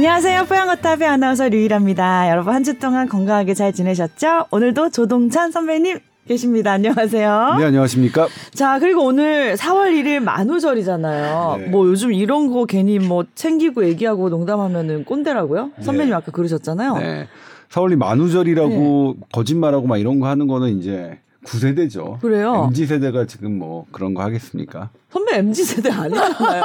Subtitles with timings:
[0.00, 0.44] 안녕하세요.
[0.44, 2.28] 뽀양거탑의 아나운서 류일합니다.
[2.28, 4.44] 여러분 한 주 동안 건강하게 잘 지내셨죠?
[4.50, 6.72] 오늘도 조동찬 선배님 계십니다.
[6.72, 7.54] 안녕하세요.
[7.58, 8.28] 네, 안녕하십니까?
[8.52, 11.56] 자, 그리고 오늘 4월 1일 만우절이잖아요.
[11.60, 11.66] 네.
[11.68, 15.70] 뭐 요즘 이런 거 괜히 뭐 챙기고 얘기하고 농담하면은 꼰대라고요?
[15.80, 16.14] 선배님 네.
[16.16, 16.98] 아까 그러셨잖아요.
[16.98, 17.26] 네.
[17.70, 22.20] 사월리 만우절이라고 거짓말하고 막 이런 거 하는 거는 이제 9세대죠.
[22.20, 22.66] 그래요?
[22.68, 24.90] MZ 세대가 지금 뭐 그런 거 하겠습니까?
[25.10, 26.64] 선배 MZ 세대 아니잖아요.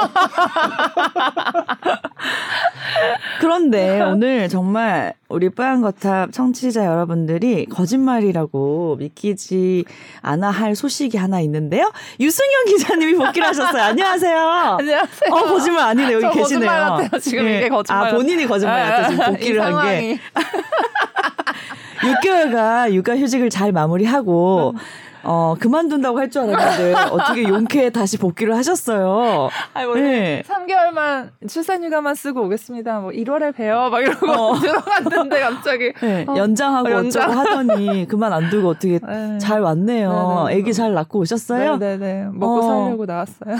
[3.40, 9.84] 그런데 오늘 정말 우리 뽀얀거탑 청취자 여러분들이 거짓말이라고 믿기지
[10.20, 11.90] 않아 할 소식이 하나 있는데요.
[12.20, 13.82] 유승현 기자님이 복귀를 하셨어요.
[13.82, 14.38] 안녕하세요.
[14.78, 15.32] 안녕하세요.
[15.32, 16.20] 어, 거짓말 아니네요.
[16.20, 16.68] 여기 저 계시네요.
[16.70, 17.20] 거짓말 같아요.
[17.20, 17.58] 지금 예.
[17.58, 18.18] 이게 거짓말 아, 같아요.
[18.18, 19.10] 본인이 거짓말 같아요.
[19.10, 20.18] 지금 복귀를 이한 게.
[22.02, 22.16] 상황이.
[22.20, 24.74] 6개월간 육아 휴직을 잘 마무리하고
[25.24, 29.50] 어 그만둔다고 할 줄 알았는데 어떻게 용케 다시 복귀를 하셨어요.
[29.74, 30.42] 아니 원래 네.
[30.48, 33.00] 3개월만 출산휴가만 쓰고 오겠습니다.
[33.00, 33.90] 뭐 1월에 봬요.
[33.90, 34.54] 막 이러고 어.
[34.60, 37.28] 들어갔는데 갑자기 네, 어, 연장하고 어, 연장.
[37.30, 39.38] 어쩌고 하더니 그만 안 두고 어떻게 네.
[39.38, 40.46] 잘 왔네요.
[40.48, 40.60] 네, 네.
[40.62, 41.76] 아기 잘 낳고 오셨어요?
[41.76, 42.62] 네네네 먹고 어.
[42.84, 43.56] 살려고 나왔어요.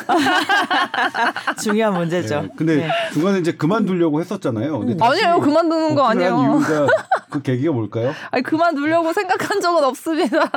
[1.62, 2.42] 중요한 문제죠.
[2.42, 2.48] 네.
[2.56, 2.88] 근데 네.
[3.12, 4.78] 중간에 이제 그만두려고 했었잖아요.
[4.78, 6.40] 근데 다시 아니에요 그만두는 거 아니에요.
[6.42, 6.86] 이유가
[7.30, 8.12] 그 계기가 뭘까요?
[8.30, 10.50] 아니 그만두려고 생각한 적은 없습니다.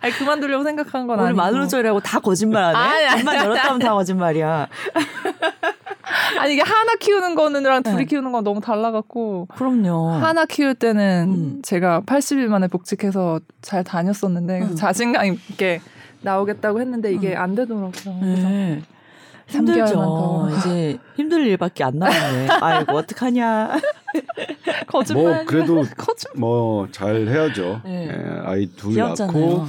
[0.00, 1.36] 아니 그만두려고 생각한 건 오늘 아니고.
[1.42, 2.76] 만우절이라고 다 거짓말하네.
[2.76, 4.68] 아니, 입만 열었다면 다 거짓말이야.
[6.38, 8.04] 아니 이게 하나 키우는 거는랑 둘이 네.
[8.04, 10.10] 키우는 건 너무 달라갖고 그럼요.
[10.14, 11.62] 하나 키울 때는 음.
[11.62, 14.74] 제가 80일 만에 복직해서 잘 다녔었는데 음.
[14.76, 15.80] 자신감 있게
[16.22, 17.90] 나오겠다고 했는데 이게 안 되더라고요.
[17.92, 18.10] 그래서
[18.48, 18.82] 네.
[19.48, 19.94] 힘들죠.
[19.94, 20.48] 더.
[20.56, 22.48] 이제 힘들 일밖에 안 남았네.
[22.60, 23.70] 아이고 어떡하냐.
[24.88, 25.24] 거짓말.
[25.24, 25.84] 뭐 그래도.
[26.36, 27.80] 뭐 잘 해야죠.
[27.84, 28.08] 네.
[28.08, 29.40] 예, 아이 둘 귀엽잖아요.
[29.48, 29.64] 낳고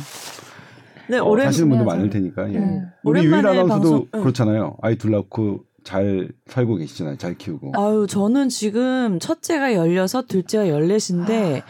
[1.09, 2.49] 네, 어, 오랜 하시는 분도 많을 테니까.
[2.53, 2.57] 예.
[2.59, 2.81] 네.
[3.03, 4.21] 우리 오랜만에 유일 아나운서도 방송- 응.
[4.21, 4.77] 그렇잖아요.
[4.81, 7.17] 아이 둘 낳고 잘 살고 계시잖아요.
[7.17, 7.73] 잘 키우고.
[7.75, 11.61] 아유, 저는 지금 첫째가 열여섯, 둘째가 열넷인데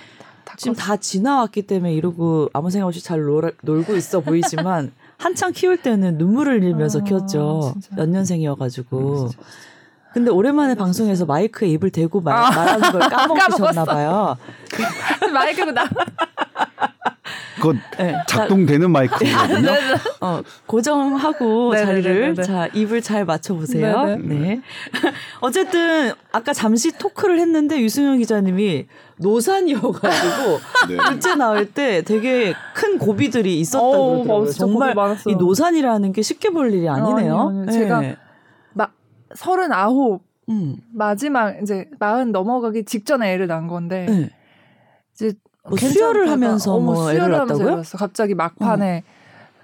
[0.45, 0.85] 다 지금 컸어.
[0.85, 4.91] 다 지나왔기 때문에 이러고 아무 생각 없이 잘 놀, 놀고 있어 보이지만
[5.23, 7.75] 한창 키울 때는 눈물을 흘리면서 아, 키웠죠.
[7.81, 7.97] 진짜.
[7.97, 9.29] 연년생이어가지고.
[10.13, 12.51] 근데 오랜만에 방송에서 마이크에 입을 대고 말, 아.
[12.51, 13.85] 말하는 걸 까먹으셨나 까먹었어.
[13.85, 14.38] 봐요.
[15.34, 15.85] 마이크로 나.
[17.56, 18.16] 그거 네.
[18.28, 19.72] 작동되는 마이크거든요.
[20.19, 22.01] 어, 고정하고 네네네네네.
[22.03, 24.03] 자리를 자 입을 잘 맞춰 보세요.
[24.05, 24.35] 네네.
[24.35, 24.61] 네.
[25.40, 28.88] 어쨌든 아까 잠시 토크를 했는데 유승현 기자님이
[29.23, 30.97] 노산이어가지고 네.
[31.09, 34.51] 둘째 나올 때 되게 큰 고비들이 있었다고 그러더라고요.
[34.51, 34.95] 정말.
[35.28, 37.39] 이 노산이라는 게 쉽게 볼 일이 아니네요.
[37.39, 37.72] 아니요, 아니요.
[37.72, 38.17] 제가 네.
[38.73, 38.91] 막
[39.34, 40.78] 서른아홉 음.
[40.91, 44.29] 마지막 이제 마흔 넘어가기 직전에 애를 낳은 건데 네.
[45.13, 45.34] 이제
[45.67, 47.84] 뭐 수혈을 하면서 어머, 뭐 애를 수혈을 하면서 낳았다고요?
[47.97, 49.03] 갑자기 막판에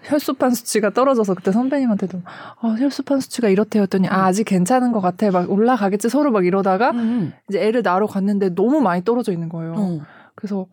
[0.03, 2.21] 혈소판 수치가 떨어져서 그때 선배님한테도
[2.61, 6.91] 어, 혈소판 수치가 이렇대요 했더니 아 아직 괜찮은 것 같아 막 올라가겠지 서로 막 이러다가
[6.91, 7.33] 음.
[7.49, 9.73] 이제 애를 낳으러 갔는데 너무 많이 떨어져 있는 거예요.
[9.77, 9.99] 어.
[10.35, 10.67] 그래서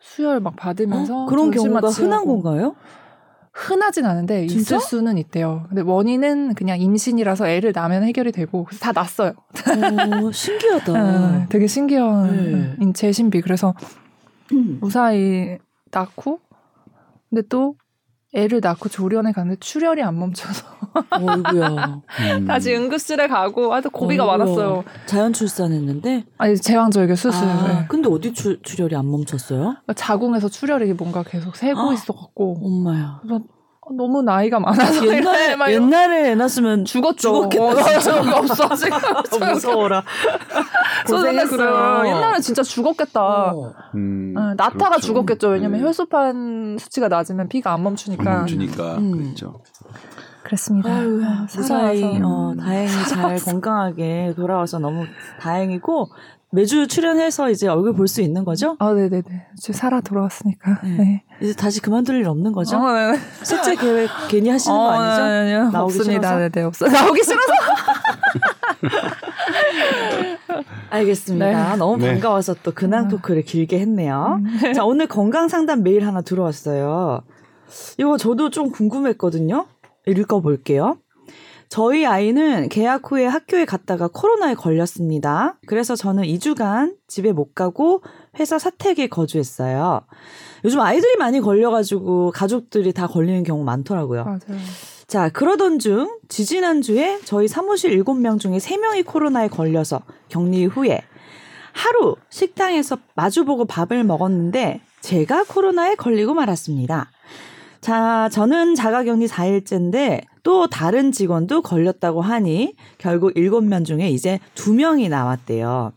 [0.00, 1.26] 수혈 막 받으면서 어?
[1.26, 1.88] 그런 경우가.
[1.88, 2.74] 흔한 건가요?
[3.52, 4.76] 흔하진 않은데 진짜?
[4.76, 5.66] 있을 수는 있대요.
[5.68, 9.32] 근데 원인은 그냥 임신이라서 애를 낳으면 해결이 되고 다 났어요.
[9.32, 10.92] 어, 신기하다.
[11.38, 12.76] 네, 되게 신기한 네.
[12.80, 13.42] 인체 신비.
[13.42, 13.74] 그래서
[14.52, 14.78] 음.
[14.80, 15.58] 무사히
[15.90, 16.40] 낳고
[17.28, 17.74] 근데 또
[18.32, 20.64] 애를 낳고 조련에 갔는데 출혈이 안 멈춰서
[21.10, 22.00] 어이구야.
[22.38, 22.46] 음.
[22.46, 24.38] 다시 응급실에 가고 하여튼 고비가 어이구야.
[24.38, 24.84] 많았어요.
[25.06, 26.26] 자연 출산했는데.
[26.38, 27.44] 아니 제왕절개 수술.
[27.48, 27.86] 아, 네.
[27.88, 29.76] 근데 어디 출, 출혈이 안 멈췄어요?
[29.96, 31.92] 자궁에서 출혈이 뭔가 계속 새고 아.
[31.92, 33.20] 있어갖고 엄마야.
[33.96, 37.48] 너무 나이가 많아서 옛날에 막 옛날에 애 낳았으면 죽었죠.
[37.50, 38.00] 죽었겠다, 어, 진짜.
[38.00, 38.96] 저 없어 지금.
[39.42, 40.02] 아, 무서워라.
[41.06, 42.00] 저는 고생했어요.
[42.00, 42.16] 그래요.
[42.16, 43.22] 옛날에 진짜 죽었겠다.
[43.22, 43.74] 어.
[43.94, 45.06] 음, 어, 낳다가 그렇죠.
[45.06, 45.48] 죽었겠죠.
[45.48, 45.86] 왜냐면 네.
[45.86, 48.38] 혈소판 수치가 낮으면 피가 안안 멈추니까.
[48.38, 49.12] 멈추니까 음.
[49.12, 49.60] 그랬죠.
[50.84, 52.02] 아유, 아, 무사히.
[52.22, 52.56] 어, 음.
[52.56, 55.04] 다행히 잘 건강하게 돌아와서 너무
[55.40, 56.08] 다행이고
[56.52, 58.76] 매주 출연해서 이제 얼굴 볼 수 있는 거죠?
[58.80, 59.22] 아, 네네네.
[59.56, 60.80] 이제 살아 돌아왔으니까.
[60.82, 60.96] 네.
[60.96, 61.22] 네.
[61.40, 62.76] 이제 다시 그만둘 일 없는 거죠?
[62.76, 63.16] 어, 네.
[63.42, 65.22] 셋째 계획 괜히 하시는 거 아니죠?
[65.22, 65.70] 네, 네, 네.
[65.70, 66.28] 나오기 없습니다.
[66.28, 66.48] 싫어서?
[66.48, 66.88] 네네, 없어.
[66.88, 67.52] 나오기 싫어서.
[70.90, 71.70] 알겠습니다.
[71.70, 71.76] 네.
[71.76, 72.08] 너무 네.
[72.12, 74.40] 반가워서 또 근황 토크를 길게 했네요.
[74.74, 77.22] 자, 오늘 건강 상담 메일 하나 들어왔어요.
[77.98, 79.66] 이거 저도 좀 궁금했거든요.
[80.06, 80.96] 읽어볼게요.
[81.70, 85.56] 저희 아이는 개학 후에 학교에 갔다가 코로나에 걸렸습니다.
[85.66, 88.02] 그래서 저는 2주간 집에 못 가고
[88.40, 90.00] 회사 사택에 거주했어요.
[90.64, 94.24] 요즘 아이들이 많이 걸려가지고 가족들이 다 걸리는 경우 많더라고요.
[94.24, 94.60] 맞아요.
[95.06, 101.00] 자, 그러던 중 지지난주에 저희 사무실 7명 중에 3명이 코로나에 걸려서 격리 후에
[101.72, 107.10] 하루 식당에서 마주보고 밥을 먹었는데 제가 코로나에 걸리고 말았습니다.
[107.80, 115.92] 자, 저는 자가격리 4일째인데 또 다른 직원도 걸렸다고 하니 결국 7명 중에 이제 2명이 나왔대요.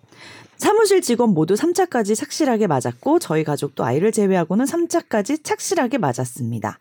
[0.57, 6.79] 사무실 직원 모두 3차까지 착실하게 맞았고 저희 가족도 아이를 제외하고는 3차까지 착실하게 맞았습니다.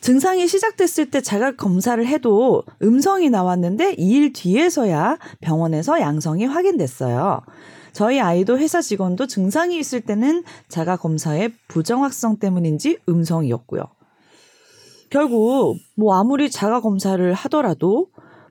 [0.00, 7.40] 증상이 시작됐을 때 자가 검사를 해도 음성이 나왔는데 2일 뒤에서야 병원에서 양성이 확인됐어요.
[7.92, 13.84] 저희 아이도 회사 직원도 증상이 있을 때는 자가 검사의 부정확성 때문인지 음성이었고요.
[15.14, 18.08] 결국 뭐 아무리 자가 검사를 하더라도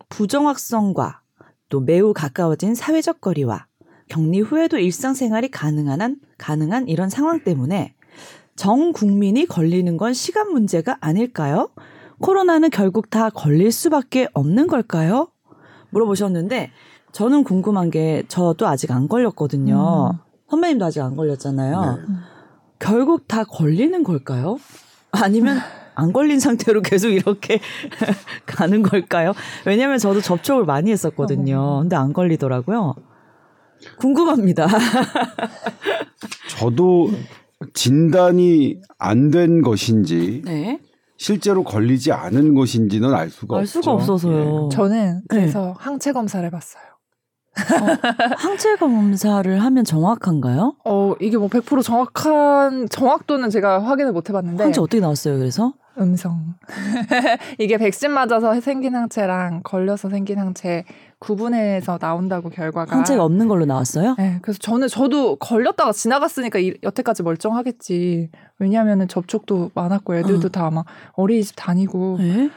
[0.08, 1.20] 부정확성과
[1.68, 3.68] 또 매우 가까워진 사회적 거리와
[4.08, 7.96] 격리 후에도 일상생활이 가능한 한, 가능한 이런 상황 때문에
[8.56, 11.70] 전 국민이 걸리는 건 시간 문제가 아닐까요?
[12.22, 15.28] 코로나는 결국 다 걸릴 수밖에 없는 걸까요?
[15.90, 16.72] 물어보셨는데
[17.12, 20.12] 저는 궁금한 게 저도 아직 안 걸렸거든요.
[20.14, 20.18] 음.
[20.50, 21.82] 선배님도 아직 안 걸렸잖아요.
[21.82, 22.14] 네.
[22.80, 24.60] 결국 다 걸리는 걸까요?
[25.12, 25.58] 아니면
[25.96, 27.60] 안 걸린 상태로 계속 이렇게
[28.46, 29.34] 가는 걸까요?
[29.66, 31.80] 왜냐면 저도 접촉을 많이 했었거든요.
[31.82, 32.96] 근데 안 걸리더라고요.
[34.00, 34.68] 궁금합니다.
[36.50, 37.10] 저도
[37.74, 40.80] 진단이 안 된 것인지 네.
[41.18, 43.82] 실제로 걸리지 않은 것인지는 알 수가 알 없죠.
[43.82, 44.70] 수가 없어서요.
[44.72, 45.22] 저는 네.
[45.30, 46.84] 그래서 항체 검사를 해봤어요.
[48.38, 50.76] 항체 검사를 하면 정확한가요?
[50.86, 55.38] 어 이게 뭐 100% 정확한 정확도는 제가 확인을 못 해봤는데 항체 어떻게 나왔어요?
[55.38, 56.56] 그래서 음성.
[57.60, 60.86] 이게 백신 맞아서 생긴 항체랑 걸려서 생긴 항체
[61.20, 62.96] 구분해서 나온다고 결과가.
[62.96, 64.16] 항체가 없는 걸로 나왔어요?
[64.18, 68.30] 네, 그래서 저는 저도 걸렸다가 지나갔으니까 이, 여태까지 멀쩡하겠지.
[68.60, 70.50] 왜냐하면 접촉도 많았고 애들도 어.
[70.50, 72.50] 다 아마 어린이집 다니고 네.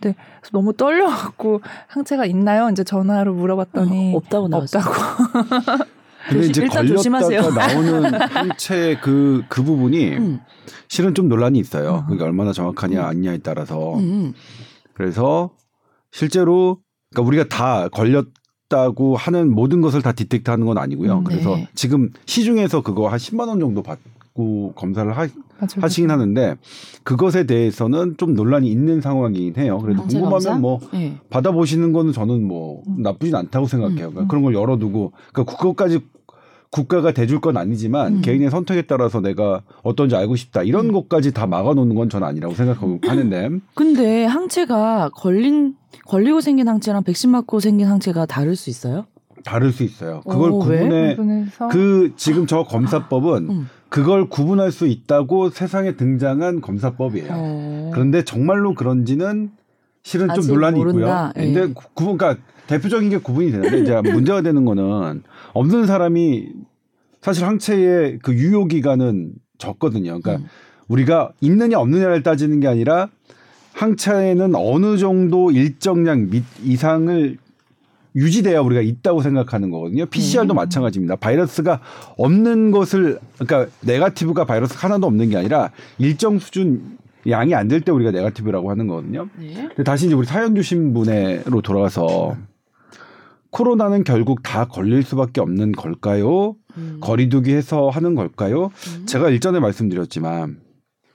[0.00, 0.16] 그래서
[0.52, 2.70] 너무 떨려갖고 항체가 있나요?
[2.70, 4.82] 이제 전화로 물어봤더니 어, 없다고 나왔어요.
[4.82, 5.84] 없다고.
[6.28, 7.50] 근데 이제 걸렸다가 조심하세요.
[7.50, 10.40] 나오는 항체 그, 그 부분이 음,
[10.88, 12.04] 실은 좀 논란이 있어요.
[12.06, 12.10] 음.
[12.10, 13.96] 그게 얼마나 정확하냐 아니냐에 따라서.
[13.96, 14.32] 음,
[14.94, 15.50] 그래서
[16.12, 16.80] 실제로
[17.10, 18.26] 그러니까 우리가 다 걸렸
[18.68, 21.18] 다고 하는 모든 것을 다 디텍트 하는 건 아니고요.
[21.18, 21.68] 음, 그래서 네.
[21.74, 23.98] 지금 시중에서 그거 한 10만 원 정도 받
[24.40, 25.26] 고 검사를 하,
[25.58, 25.82] 맞아요.
[25.82, 26.56] 하시긴 하는데
[27.02, 29.78] 그것에 대해서는 좀 논란이 있는 상황이긴 해요.
[29.78, 30.54] 그래도 궁금하면 검사?
[30.54, 31.18] 뭐 네.
[31.28, 33.02] 받아보시는 거는 저는 뭐 음.
[33.02, 34.08] 나쁘진 않다고 생각해요.
[34.08, 36.00] 음, 그러니까 그런 걸 열어두고 그러니까 그것까지
[36.70, 38.20] 국가가 대줄 건 아니지만 음.
[38.22, 40.92] 개인의 선택에 따라서 내가 어떤지 알고 싶다 이런 음.
[40.92, 45.74] 것까지 다 막아놓는 건 저는 아니라고 생각하고 하는데 근데 항체가 걸린
[46.06, 49.04] 걸리고 생긴 항체랑 백신 맞고 생긴 항체가 다를 수 있어요?
[49.44, 50.20] 다를 수 있어요.
[50.28, 50.80] 그걸 오, 왜?
[50.80, 53.68] 구분해 그 지금 저 검사법은 음.
[53.90, 57.28] 그걸 구분할 수 있다고 세상에 등장한 검사법이에요.
[57.30, 57.90] 어.
[57.92, 59.50] 그런데 정말로 그런지는
[60.02, 61.32] 실은 좀 논란이 모른다.
[61.36, 61.44] 있고요.
[61.44, 61.52] 예.
[61.52, 65.22] 근데 구- 구분, 그러니까 대표적인 게 구분이 되는데 이제 문제가 되는 거는
[65.52, 66.48] 없는 사람이
[67.20, 70.20] 사실 항체의 그 유효 기간은 적거든요.
[70.20, 70.48] 그러니까 음.
[70.88, 73.08] 우리가 있느냐 없느냐를 따지는 게 아니라
[73.72, 77.36] 항체에는 어느 정도 일정량 미- 이상을
[78.16, 80.06] 유지돼야 우리가 있다고 생각하는 거거든요.
[80.06, 80.56] PCR도 음.
[80.56, 81.16] 마찬가지입니다.
[81.16, 81.80] 바이러스가
[82.16, 86.98] 없는 것을 그러니까 네가티브가 바이러스 하나도 없는 게 아니라 일정 수준
[87.28, 89.28] 양이 안 될 때 우리가 네가티브라고 하는 거거든요.
[89.38, 89.54] 네.
[89.68, 92.36] 근데 다시 이제 우리 사연 주신 분의로 돌아가서
[93.50, 96.54] 코로나는 결국 다 걸릴 수밖에 없는 걸까요?
[96.76, 96.98] 음.
[97.00, 98.70] 거리두기 해서 하는 걸까요?
[98.96, 99.06] 음.
[99.06, 100.58] 제가 일전에 말씀드렸지만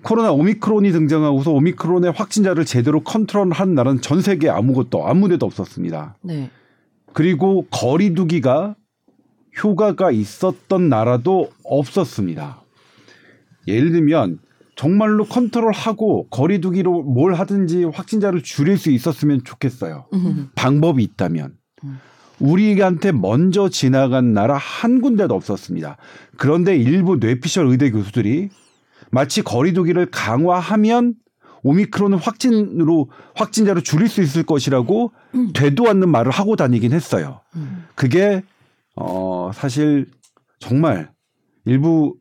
[0.03, 6.17] 코로나 오미크론이 등장하고서 오미크론의 확진자를 제대로 컨트롤한 나라는 전 세계에 아무것도 아무데도 없었습니다.
[6.21, 6.51] 네.
[7.15, 8.75] 그리고 거리두기가
[9.63, 12.61] 효과가 있었던 나라도 없었습니다.
[13.67, 14.39] 예를 들면
[14.75, 20.07] 정말로 컨트롤하고 거리두기로 뭘 하든지 확진자를 줄일 수 있었으면 좋겠어요.
[20.13, 20.49] 음.
[20.55, 21.53] 방법이 있다면.
[21.85, 21.99] 음.
[22.41, 25.95] 우리한테 먼저 지나간 나라 한 군데도 없었습니다.
[26.35, 28.49] 그런데 일부 뇌피셜 의대 교수들이
[29.09, 31.13] 마치 거리두기를 강화하면
[31.65, 35.51] 오미크론을 확진으로 확진자로 줄일 수 있을 것이라고 음.
[35.51, 37.41] 되도 않는 말을 하고 다니긴 했어요.
[37.55, 37.85] 음.
[37.95, 38.43] 그게
[38.95, 40.05] 어 사실
[40.59, 41.11] 정말
[41.65, 42.15] 일부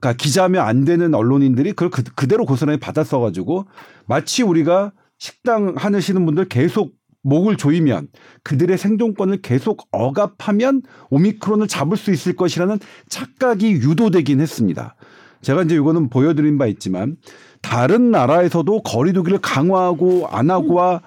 [0.00, 3.66] 그러니까 기자하면 안 되는 언론인들이 그걸 그, 그대로 고스란히 받았어 가지고
[4.06, 6.92] 마치 우리가 식당 하시는 분들 계속
[7.22, 8.08] 목을 조이면
[8.42, 12.78] 그들의 생존권을 계속 억압하면 오미크론을 잡을 수 있을 것이라는
[13.08, 14.96] 착각이 유도되긴 했습니다.
[15.42, 17.16] 제가 이제 이거는 보여드린 바 있지만
[17.62, 21.02] 다른 나라에서도 거리두기를 강화하고 안 하고와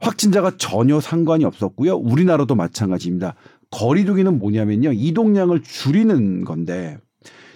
[0.00, 1.96] 확진자가 전혀 상관이 없었고요.
[1.96, 3.34] 우리나라도 마찬가지입니다.
[3.70, 4.92] 거리두기는 뭐냐면요.
[4.92, 6.98] 이동량을 줄이는 건데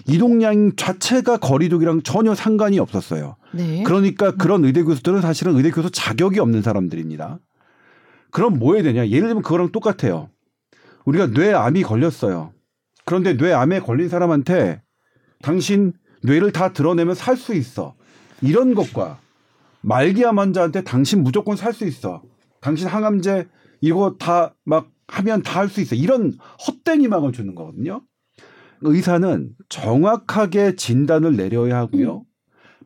[0.07, 3.37] 이동량 자체가 거리두기랑 전혀 상관이 없었어요.
[3.53, 3.83] 네.
[3.83, 7.39] 그러니까 그런 의대 교수들은 사실은 의대 교수 자격이 없는 사람들입니다.
[8.31, 9.09] 그럼 뭐 해야 되냐?
[9.09, 10.31] 예를 들면 그거랑 똑같아요.
[11.05, 12.53] 우리가 뇌암이 걸렸어요.
[13.05, 14.83] 그런데 뇌암에 걸린 사람한테
[15.43, 15.93] 당신
[16.23, 17.95] 뇌를 다 드러내면 살 수 있어.
[18.43, 19.19] 이런 것과
[19.83, 22.23] 말기암 환자한테 당신 무조건 살 수 있어.
[22.61, 23.49] 당신 항암제
[23.81, 25.95] 이거 다 막 하면 다 할 수 있어.
[25.95, 26.35] 이런
[26.67, 28.03] 헛된 희망을 주는 거거든요.
[28.83, 32.25] 의사는 정확하게 진단을 내려야 하고요.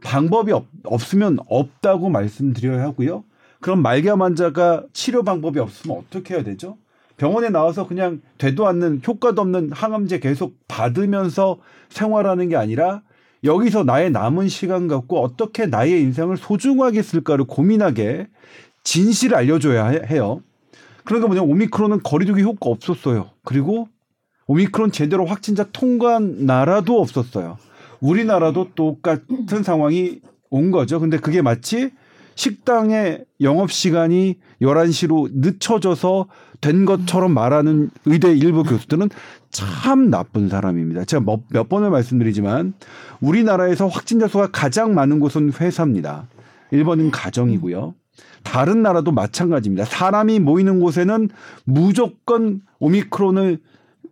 [0.05, 3.25] 방법이 없, 없으면 없다고 말씀드려야 하고요.
[3.61, 6.77] 그럼 말기암 환자가 치료 방법이 없으면 어떻게 해야 되죠?
[7.17, 11.59] 병원에 나와서 그냥 되도 않는 효과도 없는 항암제 계속 받으면서
[11.91, 13.03] 생활하는 게 아니라
[13.45, 18.29] 여기서 나의 남은 시간 갖고 어떻게 나의 인생을 소중하게 쓸까를 고민하게
[18.85, 20.43] 진실을 알려줘야 해요.
[21.05, 23.31] 그러니까 뭐냐 오미크론은 거리두기 효과 없었어요.
[23.45, 23.89] 그리고
[24.47, 27.59] 오미크론 제대로 확진자 통과한 나라도 없었어요.
[28.01, 30.21] 우리나라도 똑같은 상황이
[30.51, 31.01] 온 거죠.
[31.01, 31.91] 근데 그게 마치
[32.35, 36.27] 식당의 영업 시간이 11시로 늦춰져서
[36.61, 39.11] 된 것처럼 말하는 의대 일부 교수들은
[39.51, 41.05] 참 나쁜 사람입니다.
[41.05, 42.75] 제가 몇, 몇 번을 말씀드리지만
[43.21, 46.29] 우리나라에서 확진자 수가 가장 많은 곳은 회사입니다.
[46.73, 47.95] 1번은 가정이고요.
[48.45, 49.85] 다른 나라도 마찬가지입니다.
[49.85, 51.29] 사람이 모이는 곳에는
[51.65, 53.59] 무조건 오미크론을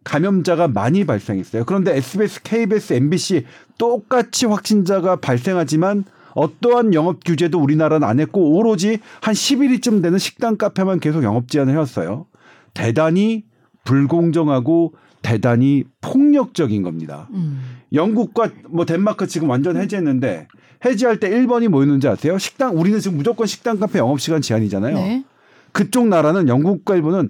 [0.05, 1.65] 감염자가 많이 발생했어요.
[1.65, 3.45] 그런데 SBS, KBS, MBC
[3.79, 11.01] 똑같이 확진자가 발생하지만 어떠한 영업 규제도 우리나라는 안 했고 오로지 한 11일쯤 되는 식당 카페만
[11.01, 12.27] 계속 영업 제한을 해왔어요.
[12.75, 13.45] 대단히
[13.85, 17.29] 불공정하고 대단히 폭력적인 겁니다.
[17.33, 17.61] 음.
[17.93, 20.47] 영국과 뭐 덴마크 지금 완전 해제했는데
[20.85, 22.39] 해제할 때 1번이 뭐였는지 아세요?
[22.39, 24.95] 식당 우리는 지금 무조건 식당 카페 영업 시간 제한이잖아요.
[24.95, 25.25] 네.
[25.73, 27.29] 그쪽 나라는 영국과 일본은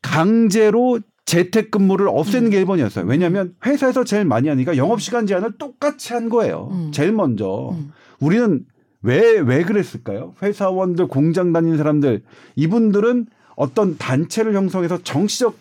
[0.00, 1.00] 강제로
[1.32, 3.08] 재택근무를 없애는 게 1번이었어요.
[3.08, 6.68] 왜냐하면 회사에서 제일 많이 하니까 영업시간 제한을 똑같이 한 거예요.
[6.72, 6.92] 음.
[6.92, 7.70] 제일 먼저.
[7.72, 7.90] 음.
[8.20, 8.66] 우리는
[9.00, 10.34] 왜, 왜 그랬을까요?
[10.42, 12.22] 회사원들, 공장 다니는 사람들,
[12.56, 15.56] 이분들은 어떤 단체를 형성해서 정치적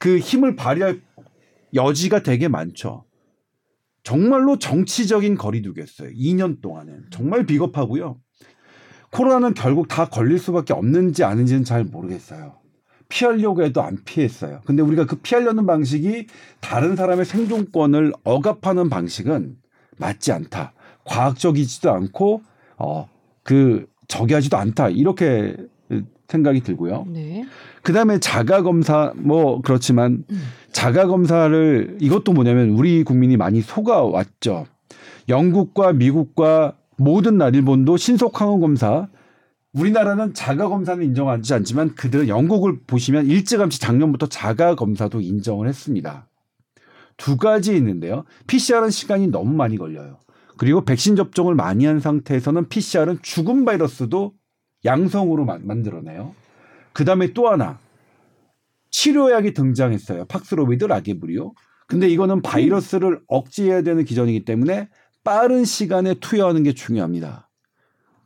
[0.00, 1.00] 그 힘을 발휘할
[1.74, 3.04] 여지가 되게 많죠.
[4.02, 6.10] 정말로 정치적인 거리두기였어요.
[6.10, 7.04] 2년 동안은.
[7.10, 8.18] 정말 비겁하고요.
[9.12, 12.56] 코로나는 결국 다 걸릴 수밖에 없는지 아닌지는 잘 모르겠어요.
[13.08, 14.60] 피하려고 해도 안 피했어요.
[14.64, 16.26] 근데 우리가 그 피하려는 방식이
[16.60, 19.56] 다른 사람의 생존권을 억압하는 방식은
[19.96, 20.72] 맞지 않다.
[21.04, 22.42] 과학적이지도 않고
[22.76, 23.08] 어
[23.48, 24.90] 그 저기하지도 않다.
[24.90, 25.56] 이렇게
[26.28, 27.06] 생각이 들고요.
[27.08, 27.46] 네.
[27.82, 30.42] 그다음에 자가 검사 뭐 그렇지만 음.
[30.70, 34.66] 자가 검사를 이것도 뭐냐면 우리 국민이 많이 속아 왔죠.
[35.30, 39.08] 영국과 미국과 모든 날 일본도 신속 항원 검사
[39.78, 46.28] 우리나라는 자가 검사는 인정하지 않지만 그들은 영국을 보시면 일찌감치 작년부터 자가 검사도 인정을 했습니다.
[47.16, 48.24] 두 가지 있는데요.
[48.46, 50.18] PCR은 시간이 너무 많이 걸려요.
[50.56, 54.34] 그리고 백신 접종을 많이 한 상태에서는 PCR은 죽은 바이러스도
[54.84, 56.34] 양성으로 만들어내요.
[56.92, 57.78] 그 다음에 또 하나
[58.90, 60.24] 치료약이 등장했어요.
[60.26, 61.54] 팍스로비드 라게브리오.
[61.86, 64.88] 근데 이거는 바이러스를 억제해야 되는 기전이기 때문에
[65.24, 67.47] 빠른 시간에 투여하는 게 중요합니다.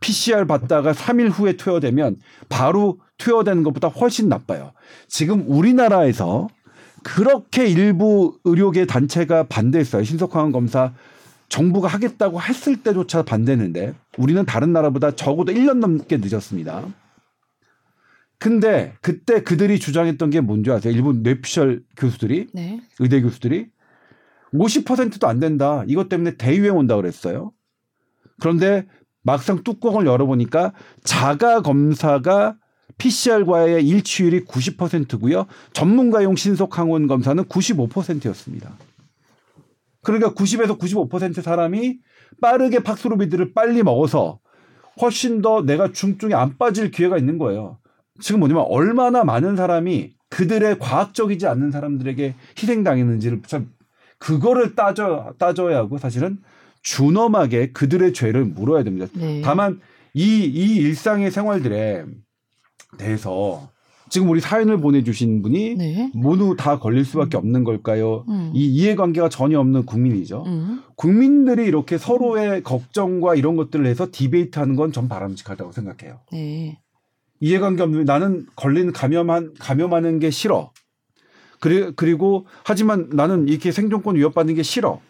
[0.02, 2.16] PCR 받다가 3일 후에 투여되면
[2.50, 4.73] 바로 투여되는 것보다 훨씬 나빠요.
[5.09, 6.49] 지금 우리나라에서
[7.02, 10.04] 그렇게 일부 의료계 단체가 반대했어요.
[10.04, 10.92] 신속항원 검사
[11.49, 16.87] 정부가 하겠다고 했을 때조차 반대했는데 우리는 다른 나라보다 적어도 1년 넘게 늦었습니다.
[18.38, 20.92] 근데 그때 그들이 주장했던 게 뭔지 아세요?
[20.92, 22.80] 일본 뇌피셜 교수들이 네.
[22.99, 23.68] 의대 교수들이
[24.52, 25.85] 50%도 안 된다.
[25.87, 27.52] 이것 때문에 대유행 온다 그랬어요.
[28.40, 28.87] 그런데
[29.22, 30.72] 막상 뚜껑을 열어보니까
[31.04, 32.56] 자가 검사가
[32.98, 35.46] PCR과의 일치율이 90%고요.
[35.72, 38.76] 전문가용 신속 항원 검사는 95%였습니다.
[40.02, 41.98] 그러니까 90에서 95% 사람이
[42.40, 44.40] 빠르게 팍스로비드를 빨리 먹어서
[45.00, 47.78] 훨씬 더 내가 중증에 안 빠질 기회가 있는 거예요.
[48.20, 53.72] 지금 뭐냐면 얼마나 많은 사람이 그들의 과학적이지 않는 사람들에게 희생당했는지를 참
[54.18, 56.38] 그거를 따져 따져야 하고 사실은
[56.82, 59.06] 준엄하게 그들의 죄를 물어야 됩니다.
[59.14, 59.40] 네.
[59.42, 59.80] 다만
[60.14, 62.04] 이, 이 일상의 생활들에
[62.98, 63.70] 대해서
[64.10, 66.10] 지금 우리 사연을 보내주신 분이 네.
[66.12, 68.26] 모두 다 걸릴 수밖에 없는 걸까요?
[68.28, 68.50] 음.
[68.54, 70.44] 이 이해관계가 전혀 없는 국민이죠.
[70.46, 70.82] 음.
[70.96, 76.20] 국민들이 이렇게 서로의 걱정과 이런 것들을 해서 디베이트하는 건 전 바람직하다고 생각해요.
[76.30, 76.78] 네.
[77.40, 80.72] 이해관계 없는 나는 걸린 감염한 감염하는 게 싫어.
[81.58, 85.00] 그리, 그리고 하지만 나는 이렇게 생존권 위협받는 게 싫어.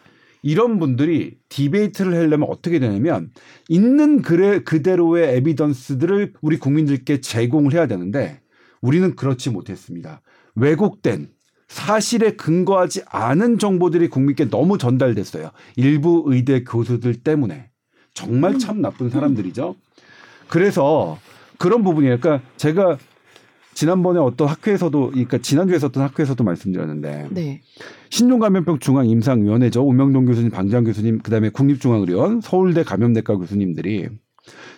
[0.42, 3.30] 이런 분들이 디베이트를 하려면 어떻게 되냐면
[3.68, 8.40] 있는 그래 그대로의 에비던스들을 우리 국민들께 제공을 해야 되는데
[8.80, 10.20] 우리는 그렇지 못했습니다.
[10.56, 11.30] 왜곡된
[11.68, 15.52] 사실에 근거하지 않은 정보들이 국민께 너무 전달됐어요.
[15.76, 17.70] 일부 의대 교수들 때문에
[18.12, 19.76] 정말 참 나쁜 사람들이죠.
[20.48, 21.18] 그래서
[21.56, 22.18] 그런 부분이에요.
[22.20, 22.98] 그러니까 제가
[23.74, 27.60] 지난번에 어떤 학회에서도 그러니까 지난주에 어떤 학회에서도 말씀드렸는데 네.
[28.10, 34.08] 신종감염병 중앙 임상위원회죠 오명동 교수님, 방장 교수님, 그다음에 국립중앙의료원, 서울대 감염내과 교수님들이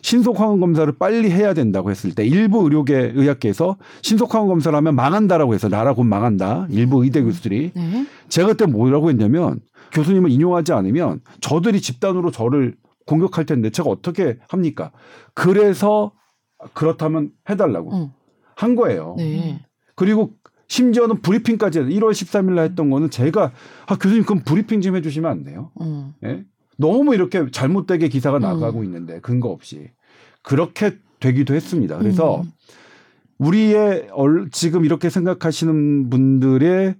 [0.03, 4.95] 신속 항원 검사를 빨리 해야 된다고 했을 때 일부 의료계 의학계에서 신속 항원 검사를 하면
[4.95, 6.69] 망한다라고 해서 나라 곧 망한다.
[6.71, 8.07] 일부 의대 교수들이 네.
[8.29, 9.61] 제가 그때 뭐라고 했냐면
[9.93, 14.93] 교수님을 인용하지 않으면 저들이 집단으로 저를 공격할 텐데 제가 어떻게 합니까?
[15.35, 16.13] 그래서
[16.75, 18.11] 그렇다면 해달라고 응.
[18.57, 19.15] 한 거예요.
[19.19, 19.61] 네.
[19.95, 20.33] 그리고
[20.69, 23.53] 심지어는 브리핑까지 1월 13일 날 했던 거는 제가
[23.87, 25.71] 아 교수님 그럼 브리핑 좀 해주시면 안 돼요?
[25.81, 26.15] 음.
[26.25, 26.45] 예?
[26.77, 28.43] 너무 이렇게 잘못되게 기사가 음.
[28.43, 29.91] 나가고 있는데 근거 없이
[30.43, 31.99] 그렇게 되기도 했습니다.
[31.99, 32.51] 그래서 음.
[33.39, 36.95] 우리의 얼- 지금 이렇게 생각하시는 분들의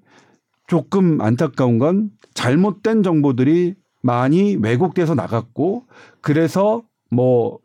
[0.67, 5.85] 조금 안타까운 건 잘못된 정보들이 많이 왜곡돼서 나갔고
[6.21, 7.59] 그래서 뭐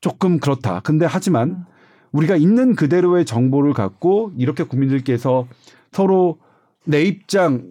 [0.00, 0.80] 조금 그렇다.
[0.80, 1.64] 근데 하지만
[2.12, 5.46] 우리가 있는 그대로의 정보를 갖고 이렇게 국민들께서
[5.92, 6.38] 서로
[6.84, 7.64] 내 입장,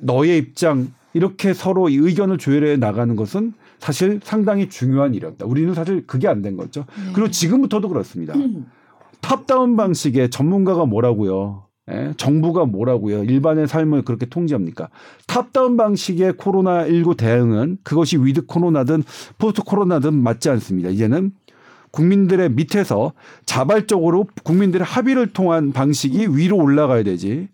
[0.00, 5.46] 너의 입장 이렇게 서로 이 의견을 조율해 나가는 것은 사실 상당히 중요한 일이었다.
[5.46, 6.84] 우리는 사실 그게 안 된 거죠.
[6.96, 7.12] 네.
[7.14, 8.34] 그리고 지금부터도 그렇습니다.
[9.20, 11.64] 탑다운 방식의 전문가가 뭐라고요?
[11.90, 12.12] 예?
[12.16, 13.24] 정부가 뭐라고요?
[13.24, 14.88] 일반의 삶을 그렇게 통제합니까?
[15.26, 19.04] top-down 방식의 코로나19 대응은 그것이 with 코로나든
[19.38, 20.88] post 코로나든 맞지 않습니다.
[20.90, 21.32] 이제는
[21.96, 23.14] 국민들의 밑에서
[23.46, 27.48] 자발적으로 국민들의 합의를 통한 방식이 위로 올라가야 되지.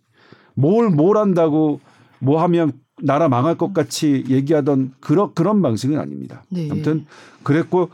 [0.54, 1.80] 뭘, 뭘 한다고
[2.18, 6.42] 뭐 하면 나라 망할 것 같이 얘기하던 그런, 그런 방식은 아닙니다.
[6.48, 6.68] 네.
[6.70, 7.06] 아무튼
[7.44, 7.90] 그랬고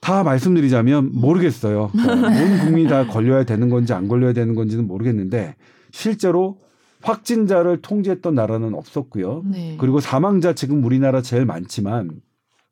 [0.00, 1.90] 다 말씀드리자면 모르겠어요.
[1.92, 5.54] 그러니까 온 국민이 다 걸려야 되는 건지 안 걸려야 되는 건지는 모르겠는데
[5.90, 6.58] 실제로
[7.02, 9.42] 확진자를 통제했던 나라는 없었고요.
[9.46, 9.76] 네.
[9.80, 12.10] 그리고 사망자 지금 우리나라 제일 많지만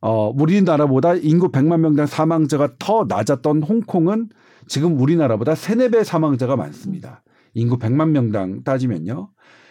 [0.00, 4.30] 어 우리나라보다 인구 100만 명당 사망자가 더 낮았던 홍콩은
[4.66, 7.22] 지금 우리나라보다 3, 4배 사망자가 많습니다.
[7.54, 9.30] 인구 100만 명당 따지면요.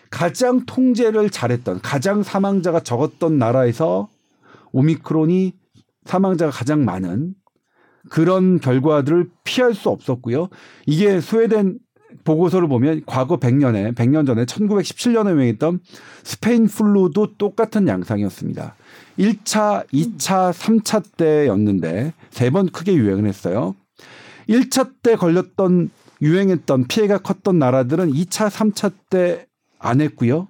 [0.09, 4.09] 가장 통제를 잘했던 가장 사망자가 적었던 나라에서
[4.72, 5.53] 오미크론이
[6.05, 7.35] 사망자가 가장 많은
[8.09, 10.50] 그런 결과들을 피할 수 없었고요.
[10.85, 11.79] 이게 스웨덴
[12.24, 15.79] 보고서를 보면 과거 100년에 100년 전에 1917년에 유행했던
[16.24, 18.75] 스페인 플루도 똑같은 양상이었습니다.
[19.20, 23.75] 1차, 2차, 3차 때였는데 세 번 크게 유행을 했어요.
[24.48, 25.90] 1차 때 걸렸던
[26.22, 29.46] 유행했던 피해가 컸던 나라들은 2차, 3차 때
[29.82, 30.48] 안 했고요.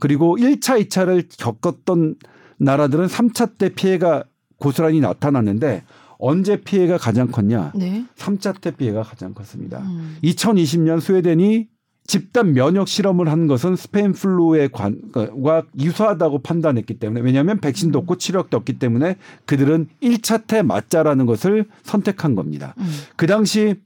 [0.00, 2.16] 그리고 1차, 2차를 겪었던
[2.58, 4.24] 나라들은 3차 때 피해가
[4.58, 5.82] 고스란히 나타났는데
[6.18, 7.72] 언제 피해가 가장 컸냐?
[7.74, 8.04] 네.
[8.16, 9.78] 3차 때 피해가 가장 컸습니다.
[9.80, 10.16] 음.
[10.22, 11.68] 2020년 스웨덴이
[12.06, 18.56] 집단 면역 실험을 한 것은 스페인 플루의 관과 유사하다고 판단했기 때문에 왜냐하면 백신도 없고 치료약도
[18.58, 22.74] 없기 때문에 그들은 1차 때 맞자라는 것을 선택한 겁니다.
[22.78, 22.86] 음.
[23.16, 23.76] 그 당시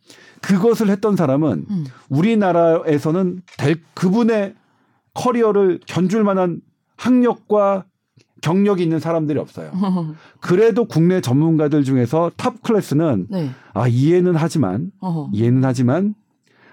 [0.40, 1.84] 그것을 했던 사람은 음.
[2.08, 4.54] 우리나라에서는 될 그분의
[5.14, 6.60] 커리어를 견줄 만한
[6.96, 7.84] 학력과
[8.40, 9.72] 경력이 있는 사람들이 없어요.
[10.40, 13.50] 그래도 국내 전문가들 중에서 top class는 네.
[13.74, 15.30] 아 이해는 하지만 어허.
[15.32, 16.14] 이해는 하지만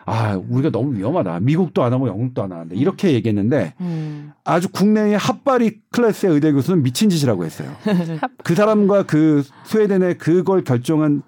[0.06, 1.40] 아 우리가 너무 위험하다.
[1.42, 4.34] 미국도 안 하고 영국도 안 하는데 이렇게 얘기했는데 음.
[4.44, 7.76] 아주 국내의 핫바리 class의 의대 교수는 미친 짓이라고 했어요.
[8.44, 11.24] 그 사람과 그 스웨덴의 그걸 결정한